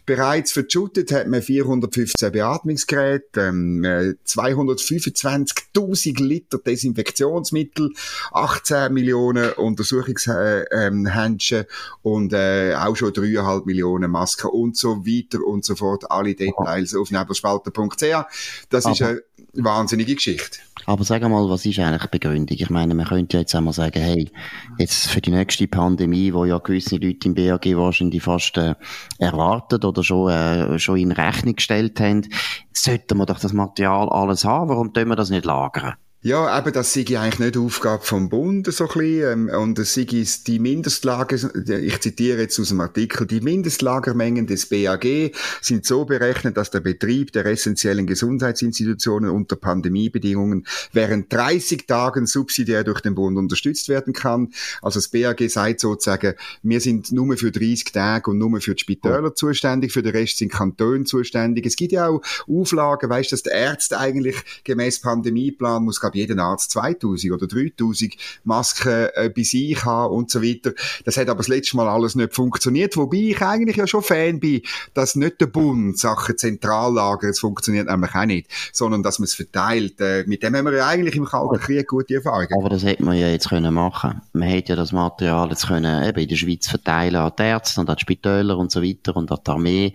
Bereits 0.07 0.57
Schutte 0.69 1.05
hat 1.15 1.27
man 1.29 1.43
415 1.43 2.33
Beatmungsgeräte, 2.33 3.41
ähm, 3.41 3.85
225.000 3.85 6.23
Liter 6.23 6.57
Desinfektionsmittel, 6.59 7.93
18 8.33 8.93
Millionen 8.93 9.53
Untersuchungshändchen 9.53 11.65
und 12.03 12.33
äh, 12.33 12.75
auch 12.75 12.97
schon 12.97 13.13
3,5 13.13 13.42
2,5 13.43 13.67
Millionen 13.67 14.11
Masken 14.11 14.51
und 14.51 14.77
so 14.77 15.05
weiter 15.07 15.45
und 15.45 15.65
so 15.65 15.75
fort. 15.75 16.11
Alle 16.11 16.35
Details 16.35 16.95
auf 16.95 17.11
nebelspalter.ch. 17.11 18.25
Das 18.71 18.87
Aber 18.87 18.93
ist 18.93 19.03
eine 19.03 19.21
wahnsinnige 19.55 20.15
Geschichte. 20.15 20.59
Aber 20.87 21.05
sag 21.05 21.23
mal, 21.23 21.49
was 21.49 21.65
ist 21.67 21.79
eigentlich 21.79 22.03
die 22.03 22.19
Begründung? 22.19 22.57
Ich 22.59 22.71
meine, 22.71 22.95
man 22.95 23.07
könnte 23.07 23.37
ja 23.37 23.41
jetzt 23.43 23.55
einmal 23.55 23.73
sagen, 23.73 24.01
hey, 24.01 24.31
jetzt 24.79 25.09
für 25.09 25.21
die 25.21 25.31
nächste 25.31 25.69
Pandemie, 25.69 26.33
wo 26.33 26.45
ja 26.45 26.59
gewisse 26.59 26.97
Leute 26.97 27.29
im 27.29 27.35
BAG 27.35 27.65
wahrscheinlich 27.77 28.23
fast 28.23 28.57
äh, 28.57 28.75
erwartet 29.19 29.85
oder 29.85 30.03
schon, 30.03 30.31
äh, 30.31 30.79
schon 30.79 30.99
in 30.99 31.13
Rechnung 31.13 31.55
gestellt 31.55 32.01
haben, 32.01 32.29
sollten 32.73 33.19
wir 33.19 33.27
doch 33.27 33.39
das 33.39 33.53
Material 33.53 34.09
alles 34.09 34.45
haben. 34.45 34.71
Warum 34.71 34.93
tun 34.93 35.09
wir 35.09 35.17
das 35.17 35.31
nicht 35.31 35.45
lagern? 35.45 35.95
Ja, 36.25 36.57
eben, 36.57 36.73
das 36.73 36.93
sei 36.93 37.01
eigentlich 37.01 37.41
nicht 37.41 37.57
Aufgabe 37.57 38.05
vom 38.05 38.29
Bund, 38.29 38.73
so 38.73 38.85
ein 38.85 38.91
bisschen, 38.97 39.49
ähm, 39.49 39.61
und 39.61 39.77
es 39.81 39.95
sei 39.95 40.07
die 40.07 40.59
Mindestlager, 40.61 41.35
ich 41.67 42.01
zitiere 42.01 42.43
jetzt 42.43 42.61
aus 42.61 42.69
dem 42.69 42.81
Artikel, 42.81 43.27
die 43.27 43.41
Mindestlagermengen 43.41 44.47
des 44.47 44.67
BAG 44.67 45.33
sind 45.61 45.85
so 45.85 46.05
berechnet, 46.05 46.57
dass 46.57 46.71
der 46.71 46.79
Betrieb 46.79 47.33
der 47.33 47.47
essentiellen 47.47 48.07
Gesundheitsinstitutionen 48.07 49.31
unter 49.31 49.57
Pandemiebedingungen 49.57 50.65
während 50.93 51.33
30 51.33 51.89
Tagen 51.89 52.27
subsidiär 52.27 52.85
durch 52.85 53.01
den 53.01 53.17
Bund 53.17 53.37
unterstützt 53.37 53.89
werden 53.89 54.13
kann. 54.13 54.53
Also 54.81 55.01
das 55.01 55.09
BAG 55.09 55.41
sagt 55.51 55.81
sozusagen, 55.81 56.35
wir 56.63 56.81
sind 56.81 57.11
nur 57.11 57.37
für 57.37 57.51
30 57.51 57.91
Tage 57.91 58.31
und 58.31 58.39
nur 58.39 58.61
für 58.61 58.77
die 58.77 58.81
Spitäler 58.81 59.25
oh. 59.25 59.31
zuständig, 59.31 59.93
für 59.93 60.05
den 60.05 60.13
Rest 60.13 60.39
sind 60.39 60.53
Kantone 60.53 61.03
zuständig. 61.03 61.67
Es 61.67 61.75
gibt 61.75 61.91
ja 61.91 62.07
auch 62.07 62.23
Auflagen, 62.47 63.11
weißt, 63.11 63.33
dass 63.33 63.43
der 63.43 63.55
Ärzte 63.55 63.99
eigentlich 63.99 64.37
gemäß 64.63 65.01
Pandemieplan 65.01 65.83
muss 65.83 66.01
glaube 66.13 66.19
jeden 66.19 66.39
Arzt 66.39 66.71
2000 66.73 67.33
oder 67.33 67.47
3000 67.47 68.15
Masken 68.45 69.09
äh, 69.15 69.31
bei 69.35 69.43
sich 69.43 69.85
haben 69.85 70.15
und 70.15 70.31
so 70.31 70.43
weiter. 70.43 70.73
Das 71.05 71.17
hat 71.17 71.29
aber 71.29 71.39
das 71.39 71.49
letzte 71.49 71.77
Mal 71.77 71.89
alles 71.89 72.15
nicht 72.15 72.35
funktioniert, 72.35 72.97
wobei 72.97 73.17
ich 73.17 73.43
eigentlich 73.43 73.77
ja 73.77 73.87
schon 73.87 74.03
Fan 74.03 74.41
bin, 74.41 74.63
dass 74.95 75.17
nicht 75.17 75.41
der 75.41 75.47
Bund 75.47 75.99
Sachen 75.99 76.37
zentral 76.37 76.95
lagert, 76.95 77.31
es 77.31 77.41
funktioniert 77.41 77.89
nämlich 77.89 78.15
auch 78.15 78.25
nicht, 78.25 78.49
sondern 78.73 79.03
dass 79.03 79.19
man 79.19 79.25
es 79.25 79.35
verteilt. 79.35 80.01
Äh, 80.01 80.25
mit 80.27 80.43
dem 80.43 80.55
haben 80.55 80.67
wir 80.67 80.75
ja 80.75 80.87
eigentlich 80.87 81.17
im 81.17 81.25
Kalten 81.25 81.59
Krieg 81.59 81.89
gute 81.89 82.15
Erfahrungen. 82.15 82.55
Aber 82.59 82.69
das 82.69 82.85
hätte 82.85 83.05
man 83.05 83.17
ja 83.17 83.29
jetzt 83.29 83.49
können 83.49 83.73
machen. 83.75 84.21
Man 84.33 84.49
hätte 84.49 84.71
ja 84.71 84.77
das 84.77 84.93
Material 84.93 85.49
jetzt 85.51 85.67
können 85.67 86.05
eben 86.05 86.19
in 86.19 86.29
der 86.29 86.37
Schweiz 86.37 86.69
verteilen 86.69 87.17
an 87.17 87.33
die 87.39 87.43
Ärzte 87.43 87.81
und 87.81 87.91
an 87.91 87.97
die 87.97 88.03
Spitäler 88.03 88.59
und 88.59 88.71
so 88.71 88.83
weiter 88.83 89.17
und 89.17 89.31
an 89.31 89.39
die 89.45 89.51
Armee. 89.51 89.93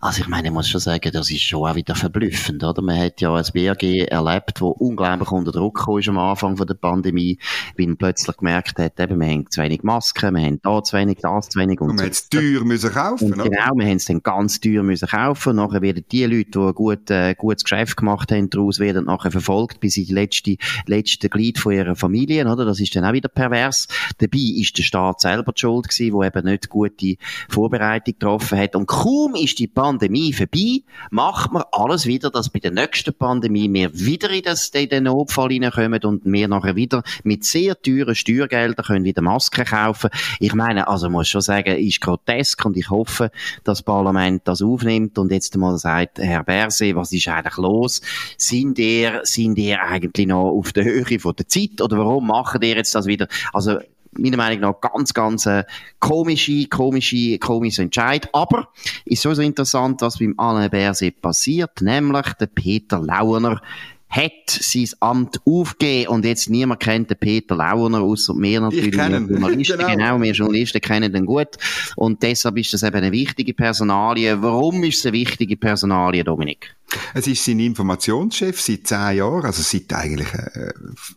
Also 0.00 0.22
ich 0.22 0.28
meine, 0.28 0.48
ich 0.48 0.54
muss 0.54 0.68
schon 0.68 0.80
sagen, 0.80 1.10
das 1.12 1.30
ist 1.30 1.42
schon 1.42 1.68
auch 1.68 1.74
wieder 1.74 1.94
verblüffend, 1.94 2.64
oder? 2.64 2.82
Man 2.82 2.98
hat 2.98 3.20
ja 3.20 3.34
ein 3.34 3.44
BRG 3.52 4.06
erlebt, 4.08 4.60
wo 4.60 4.70
unglaublich 4.70 5.30
unter 5.30 5.52
Druck 5.60 5.84
kam 5.84 6.16
am 6.16 6.18
Anfang 6.18 6.56
von 6.56 6.66
der 6.66 6.74
Pandemie, 6.74 7.38
weil 7.76 7.86
man 7.86 7.96
plötzlich 7.96 8.36
gemerkt 8.36 8.78
hat, 8.78 8.98
eben, 8.98 9.20
wir 9.20 9.28
haben 9.28 9.50
zu 9.50 9.62
wenig 9.62 9.82
Masken, 9.82 10.34
wir 10.34 10.42
haben 10.42 10.60
da 10.62 10.82
zu 10.82 10.96
wenig, 10.96 11.18
das 11.20 11.50
zu 11.50 11.58
wenig. 11.58 11.80
Und, 11.80 11.90
und 11.90 11.98
wir 11.98 12.04
haben 12.04 12.10
es 12.10 12.28
teuer 12.28 12.64
müssen 12.64 12.90
kaufen, 12.90 13.32
und 13.32 13.42
Genau, 13.42 13.74
wir 13.74 13.86
haben 13.86 13.96
es 13.96 14.06
dann 14.06 14.22
ganz 14.22 14.60
teuer 14.60 14.82
müssen 14.82 15.08
kaufen. 15.08 15.56
Nachher 15.56 15.82
werden 15.82 16.04
die 16.10 16.24
Leute, 16.24 16.50
die 16.50 16.58
ein 16.58 16.74
gut, 16.74 17.10
äh, 17.10 17.34
gutes 17.36 17.64
Geschäft 17.64 17.96
gemacht 17.96 18.32
haben, 18.32 18.50
daraus 18.50 18.78
werden 18.78 19.06
nachher 19.06 19.30
verfolgt 19.30 19.80
bis 19.80 19.96
in 19.96 20.06
die 20.06 20.14
letzte, 20.14 20.56
letzte 20.86 21.28
Glied 21.28 21.58
von 21.58 21.72
ihrer 21.72 21.96
Familie, 21.96 22.50
oder? 22.50 22.64
Das 22.64 22.80
ist 22.80 22.94
dann 22.96 23.04
auch 23.04 23.12
wieder 23.12 23.28
pervers. 23.28 23.88
Dabei 24.18 24.38
ist 24.38 24.78
der 24.78 24.82
Staat 24.82 25.20
selber 25.20 25.52
die 25.52 25.60
Schuld 25.60 25.88
gewesen, 25.88 26.18
der 26.18 26.26
eben 26.28 26.46
nicht 26.46 26.68
gute 26.68 27.16
Vorbereitung 27.48 28.14
getroffen 28.14 28.58
hat. 28.58 28.76
Und 28.76 28.86
kaum 28.86 29.34
ist 29.34 29.58
die 29.58 29.66
Pandemie 29.66 30.32
vorbei, 30.32 30.82
macht 31.10 31.52
man 31.52 31.64
alles 31.72 32.06
wieder, 32.06 32.30
dass 32.30 32.48
bei 32.48 32.60
der 32.60 32.70
nächsten 32.70 33.14
Pandemie 33.14 33.72
wir 33.72 33.92
wieder 33.98 34.30
in, 34.30 34.42
das, 34.42 34.68
in 34.68 34.88
den 34.88 35.04
Notfall 35.04 35.49
reinkommen 35.50 36.02
und 36.04 36.22
wir 36.24 36.48
nachher 36.48 36.76
wieder 36.76 37.02
mit 37.24 37.44
sehr 37.44 37.80
teuren 37.80 38.14
Steuergeldern 38.14 38.84
können 38.84 39.04
wieder 39.04 39.22
Masken 39.22 39.64
kaufen. 39.64 40.10
Ich 40.38 40.54
meine, 40.54 40.88
also 40.88 41.10
muss 41.10 41.28
schon 41.28 41.40
sagen, 41.40 41.76
ist 41.76 42.00
grotesk 42.00 42.64
und 42.64 42.76
ich 42.76 42.88
hoffe, 42.88 43.30
dass 43.64 43.80
das 43.80 43.82
Parlament 43.82 44.42
das 44.44 44.62
aufnimmt 44.62 45.18
und 45.18 45.32
jetzt 45.32 45.56
mal 45.56 45.78
sagt, 45.78 46.18
Herr 46.18 46.44
Berse, 46.44 46.94
was 46.96 47.12
ist 47.12 47.28
eigentlich 47.28 47.56
los? 47.56 48.02
Sind 48.36 48.78
ihr, 48.78 49.20
sind 49.24 49.58
ihr 49.58 49.82
eigentlich 49.82 50.26
noch 50.26 50.50
auf 50.50 50.72
der 50.72 50.84
Höhe 50.84 51.18
von 51.18 51.34
der 51.34 51.48
Zeit 51.48 51.80
oder 51.80 51.98
warum 51.98 52.26
machen 52.26 52.60
ihr 52.62 52.76
jetzt 52.76 52.94
das 52.94 53.06
wieder? 53.06 53.26
Also, 53.52 53.78
meiner 54.12 54.36
Meinung 54.36 54.60
nach 54.60 54.80
ganz, 54.80 55.14
ganz 55.14 55.46
äh, 55.46 55.64
komische, 55.98 56.66
komische, 56.66 57.38
komische 57.38 57.82
Entscheid. 57.82 58.28
Aber 58.32 58.68
ist 59.04 59.22
so 59.22 59.30
interessant, 59.30 60.02
was 60.02 60.18
beim 60.18 60.34
Alain 60.36 60.70
Berset 60.70 61.20
passiert, 61.22 61.80
nämlich 61.80 62.32
der 62.34 62.46
Peter 62.46 62.98
Launer 62.98 63.62
hat 64.10 64.48
sein 64.48 64.88
Amt 64.98 65.40
aufgegeben 65.46 66.08
und 66.08 66.24
jetzt 66.24 66.50
niemand 66.50 66.80
kennt 66.80 67.10
den 67.10 67.16
Peter 67.16 67.54
Launer, 67.54 68.00
außer 68.00 68.34
mir 68.34 68.60
natürlich. 68.60 68.88
Ich 68.88 68.92
kenne 68.92 69.18
Journalisten, 69.28 69.78
genau. 69.78 69.88
genau, 69.88 70.20
wir 70.20 70.32
Journalisten 70.32 70.80
kennen 70.80 71.12
den 71.12 71.26
gut. 71.26 71.56
Und 71.94 72.22
deshalb 72.22 72.58
ist 72.58 72.74
das 72.74 72.82
eben 72.82 72.96
eine 72.96 73.12
wichtige 73.12 73.54
Personalie. 73.54 74.42
Warum 74.42 74.82
ist 74.82 74.98
es 74.98 75.06
eine 75.06 75.12
wichtige 75.12 75.56
Personalie, 75.56 76.24
Dominik? 76.24 76.74
Es 77.14 77.26
ist 77.26 77.44
sein 77.44 77.60
Informationschef 77.60 78.60
seit 78.60 78.86
zehn 78.86 79.16
Jahren, 79.16 79.44
also 79.44 79.62
seit 79.62 79.92
eigentlich 79.92 80.32
äh, 80.34 80.72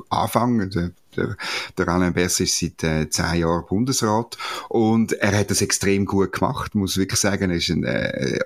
Anfang 0.10 0.70
der 0.70 0.92
der, 1.16 1.38
der 1.78 1.88
Alain 1.88 2.14
Berset 2.14 2.48
ist 2.48 2.60
seit 2.60 2.84
äh, 2.84 3.10
zehn 3.10 3.42
Jahren 3.42 3.66
Bundesrat 3.68 4.38
und 4.70 5.14
er 5.14 5.38
hat 5.38 5.52
das 5.52 5.62
extrem 5.62 6.06
gut 6.06 6.34
gemacht, 6.34 6.76
muss 6.76 6.98
wirklich 6.98 7.20
sagen. 7.20 7.50
Er 7.50 7.58
ist 7.58 7.70
ein, 7.70 7.84
äh, 7.84 8.40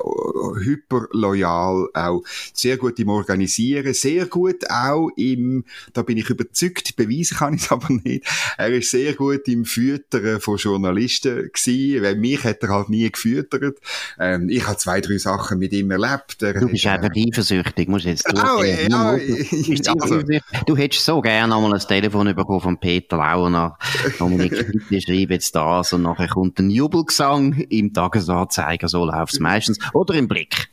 hyper 0.59 1.07
loyal, 1.11 1.89
auch 1.93 2.23
sehr 2.53 2.77
gut 2.77 2.99
im 2.99 3.09
Organisieren, 3.09 3.93
sehr 3.93 4.25
gut 4.25 4.69
auch 4.69 5.09
im, 5.15 5.65
da 5.93 6.01
bin 6.01 6.17
ich 6.17 6.29
überzeugt, 6.29 6.95
beweisen 6.95 7.37
kann 7.37 7.53
ich 7.53 7.63
es 7.63 7.71
aber 7.77 7.87
nicht, 8.03 8.25
er 8.57 8.69
ist 8.69 8.91
sehr 8.91 9.13
gut 9.13 9.47
im 9.47 9.65
Füttern 9.65 10.39
von 10.39 10.57
Journalisten 10.57 11.49
gewesen, 11.53 12.03
weil 12.03 12.15
mich 12.15 12.43
hat 12.43 12.63
er 12.63 12.69
halt 12.69 12.89
nie 12.89 13.09
gefüttert. 13.09 13.79
Ähm, 14.19 14.49
ich 14.49 14.65
habe 14.67 14.77
zwei, 14.77 15.01
drei 15.01 15.17
Sachen 15.17 15.59
mit 15.59 15.73
ihm 15.73 15.91
erlebt. 15.91 16.41
Er 16.41 16.53
du 16.53 16.67
bist 16.67 16.85
einfach 16.85 17.13
eifersüchtig, 17.17 17.89
musst 17.89 18.05
jetzt 18.05 18.27
oh, 18.31 18.63
ja, 18.63 18.75
ja, 18.87 19.09
also, 20.01 20.21
du 20.65 20.77
hättest 20.77 21.05
so 21.05 21.21
gerne 21.21 21.55
einmal 21.55 21.73
ein 21.73 21.79
Telefon 21.79 22.33
bekommen 22.35 22.61
von 22.61 22.79
Peter 22.79 23.17
Launer. 23.17 23.77
Dominik, 24.19 24.51
bitte 24.89 25.01
schreib 25.01 25.31
jetzt 25.31 25.55
das 25.55 25.93
und 25.93 26.03
nachher 26.03 26.27
kommt 26.27 26.59
ein 26.59 26.69
Jubelgesang 26.69 27.53
im 27.69 27.93
Tagesanzeiger, 27.93 28.87
so 28.87 29.05
läuft 29.05 29.33
es 29.33 29.39
meistens. 29.39 29.79
Oder 29.93 30.15
im 30.15 30.27
Blick. 30.27 30.69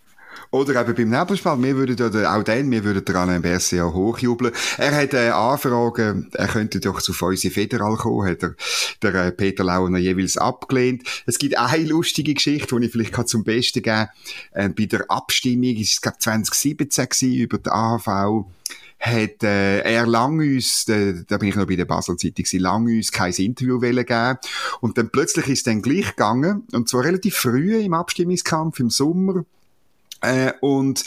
Oder 0.55 0.83
eben 0.83 0.95
beim 0.95 1.11
Nebelspalt. 1.11 1.61
Wir 1.61 1.77
würden 1.77 2.01
oder 2.01 2.33
auch 2.33 2.45
dann, 2.45 2.71
wir 2.71 2.85
würden 2.85 3.05
der 3.05 3.17
Alain 3.17 3.43
Berset 3.43 3.79
ja 3.81 3.93
hochjubeln. 3.93 4.53
Er 4.79 4.95
hat 4.95 5.13
äh, 5.13 5.31
Anfragen, 5.31 6.31
er 6.33 6.47
könnte 6.47 6.79
doch 6.79 7.03
zu 7.03 7.13
unsere 7.21 7.53
Federal 7.53 7.97
kommen, 7.97 8.31
hat 8.31 8.45
er, 8.45 8.55
der 9.03 9.15
äh, 9.17 9.33
Peter 9.33 9.65
Launer 9.65 9.99
jeweils 9.99 10.37
abgelehnt. 10.37 11.03
Es 11.27 11.39
gibt 11.39 11.59
eine 11.59 11.85
lustige 11.85 12.35
Geschichte, 12.35 12.79
die 12.79 12.87
ich 12.87 12.93
vielleicht 12.93 13.13
kann 13.13 13.27
zum 13.27 13.43
Besten 13.43 13.83
geben 13.83 14.07
äh, 14.53 14.69
Bei 14.69 14.85
der 14.85 15.11
Abstimmung, 15.11 15.75
ist 15.75 15.95
es 15.95 16.01
glaube 16.01 16.19
2017 16.21 17.09
gewesen, 17.09 17.35
über 17.35 17.59
die 17.59 17.71
AHV, 17.71 18.47
hat 19.01 19.43
äh, 19.43 19.81
er 19.81 20.07
lang 20.07 20.39
uns, 20.39 20.89
äh, 20.89 21.25
da 21.27 21.39
bin 21.39 21.49
ich 21.49 21.57
noch 21.57 21.67
bei 21.67 21.75
der 21.75 21.85
Basel-Zeitung, 21.85 22.45
lang 22.61 22.87
uns 22.87 23.11
kein 23.11 23.33
Interview 23.33 23.81
geben 23.81 24.39
Und 24.81 24.99
dann 24.99 25.11
plötzlich 25.11 25.49
ist 25.49 25.59
es 25.59 25.65
dann 25.65 25.83
gleich 25.83 26.11
gegangen, 26.11 26.63
und 26.71 26.89
zwar 26.89 27.03
relativ 27.03 27.35
früh 27.35 27.77
im 27.77 27.93
Abstimmungskampf, 27.93 28.79
im 28.79 28.91
Sommer, 28.91 29.45
äh, 30.21 30.53
und 30.61 31.05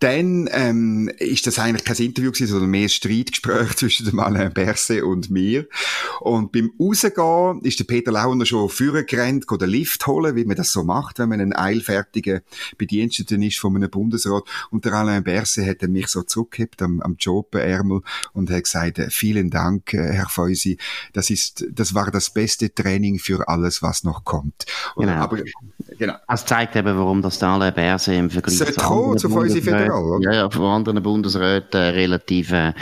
dann 0.00 0.48
ähm, 0.52 1.10
ist 1.18 1.46
das 1.46 1.58
eigentlich 1.58 1.84
kein 1.84 1.96
Interview 1.96 2.30
gewesen, 2.30 2.50
sondern 2.50 2.70
mehr 2.70 2.82
ein 2.82 2.88
Streitgespräch 2.88 3.74
zwischen 3.76 4.06
dem 4.06 4.18
Alain 4.18 4.52
Berset 4.52 5.02
und 5.02 5.30
mir. 5.30 5.66
Und 6.20 6.52
beim 6.52 6.72
Rausgehen 6.78 7.60
ist 7.62 7.78
der 7.78 7.84
Peter 7.84 8.12
Launer 8.12 8.46
schon 8.46 8.68
vorgerannt, 8.68 9.46
den 9.50 9.68
Lift 9.68 10.06
holen, 10.06 10.36
wie 10.36 10.44
man 10.44 10.56
das 10.56 10.72
so 10.72 10.82
macht, 10.82 11.18
wenn 11.18 11.28
man 11.28 11.40
ein 11.40 11.54
eilfertiger 11.54 12.40
Bediensteter 12.78 13.36
ist 13.36 13.58
von 13.58 13.76
einem 13.76 13.90
Bundesrat. 13.90 14.44
Und 14.70 14.84
der 14.84 14.94
Alain 14.94 15.24
Berset 15.24 15.68
hat 15.68 15.82
dann 15.82 15.92
mich 15.92 16.08
so 16.08 16.22
zurückgehabt 16.22 16.82
am, 16.82 17.00
am 17.00 17.16
Jobenärmel 17.18 18.00
und 18.32 18.50
hat 18.50 18.64
gesagt, 18.64 18.98
äh, 18.98 19.10
vielen 19.10 19.50
Dank, 19.50 19.94
äh, 19.94 20.12
Herr 20.12 20.28
Feusi, 20.28 20.78
das 21.12 21.30
ist, 21.30 21.66
das 21.70 21.94
war 21.94 22.10
das 22.10 22.30
beste 22.30 22.74
Training 22.74 23.18
für 23.18 23.48
alles, 23.48 23.82
was 23.82 24.04
noch 24.04 24.24
kommt. 24.24 24.66
Und, 24.94 25.06
genau. 25.06 25.18
Aber, 25.18 25.38
genau. 25.98 26.14
Das 26.28 26.46
zeigt 26.46 26.76
eben, 26.76 26.96
warum 26.96 27.22
das 27.22 27.38
der 27.38 27.48
Alain 27.48 27.74
Berset 27.74 28.18
im 28.18 28.30
Vergleich 28.30 28.53
sollte 28.58 28.74
kommen 28.74 29.18
zu 29.18 29.28
unsere 29.28 29.62
Federal? 29.62 30.18
Ja, 30.22 30.32
ja, 30.32 30.50
von 30.50 30.64
anderen 30.64 31.02
Bundesräten 31.02 31.80
äh, 31.80 31.88
relativ 31.88 32.52
äh, 32.52 32.72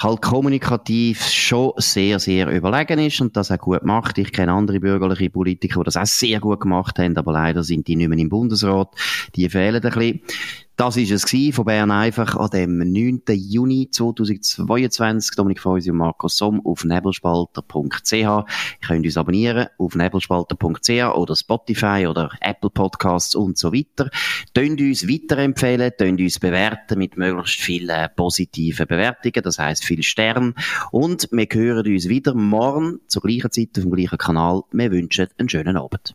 halt 0.00 0.22
kommunikativ 0.22 1.22
schon 1.28 1.72
sehr, 1.76 2.18
sehr 2.18 2.48
überlegen 2.50 2.98
ist 2.98 3.20
und 3.20 3.36
das 3.36 3.50
auch 3.50 3.58
gut 3.58 3.84
macht. 3.84 4.18
Ich 4.18 4.32
kenne 4.32 4.52
andere 4.52 4.80
bürgerliche 4.80 5.30
Politiker, 5.30 5.80
die 5.80 5.84
das 5.84 5.96
auch 5.96 6.06
sehr 6.06 6.40
gut 6.40 6.60
gemacht 6.60 6.98
haben, 6.98 7.16
aber 7.16 7.32
leider 7.32 7.62
sind 7.62 7.86
die 7.88 7.96
nicht 7.96 8.08
mehr 8.08 8.18
im 8.18 8.28
Bundesrat. 8.28 8.88
Die 9.34 9.48
fehlen 9.48 9.76
ein 9.76 9.80
bisschen. 9.82 10.20
Das 10.76 10.98
ist 10.98 11.10
es 11.10 11.54
von 11.54 11.64
Bern 11.64 11.90
einfach 11.90 12.36
an 12.36 12.50
dem 12.50 12.76
9. 12.76 13.22
Juni 13.30 13.88
2022. 13.90 15.34
Dominik 15.34 15.58
Feusi 15.58 15.90
und 15.90 15.96
Markus 15.96 16.36
Somm 16.36 16.60
auf 16.66 16.84
nebelspalter.ch. 16.84 18.12
Ihr 18.12 18.44
könnt 18.86 19.06
uns 19.06 19.16
abonnieren 19.16 19.68
auf 19.78 19.94
nebelspalter.ch 19.94 21.16
oder 21.16 21.34
Spotify 21.34 22.06
oder 22.06 22.30
Apple 22.42 22.68
Podcasts 22.68 23.34
und 23.34 23.56
so 23.56 23.72
weiter. 23.72 24.10
Tönt 24.52 24.78
uns 24.82 25.08
weiterempfehlen, 25.08 25.92
tönt 25.96 26.20
uns 26.20 26.38
bewerten 26.38 26.98
mit 26.98 27.16
möglichst 27.16 27.58
vielen 27.58 28.08
positiven 28.14 28.86
Bewertungen, 28.86 29.42
das 29.42 29.58
heisst 29.58 29.86
viel 29.86 30.02
Stern. 30.02 30.54
Und 30.90 31.30
wir 31.32 31.46
hören 31.50 31.86
uns 31.86 32.06
wieder 32.10 32.34
morgen 32.34 33.00
zur 33.06 33.22
gleichen 33.22 33.50
Zeit 33.50 33.70
auf 33.78 33.84
dem 33.84 33.92
gleichen 33.92 34.18
Kanal. 34.18 34.60
Wir 34.72 34.90
wünschen 34.90 35.28
einen 35.38 35.48
schönen 35.48 35.78
Abend. 35.78 36.14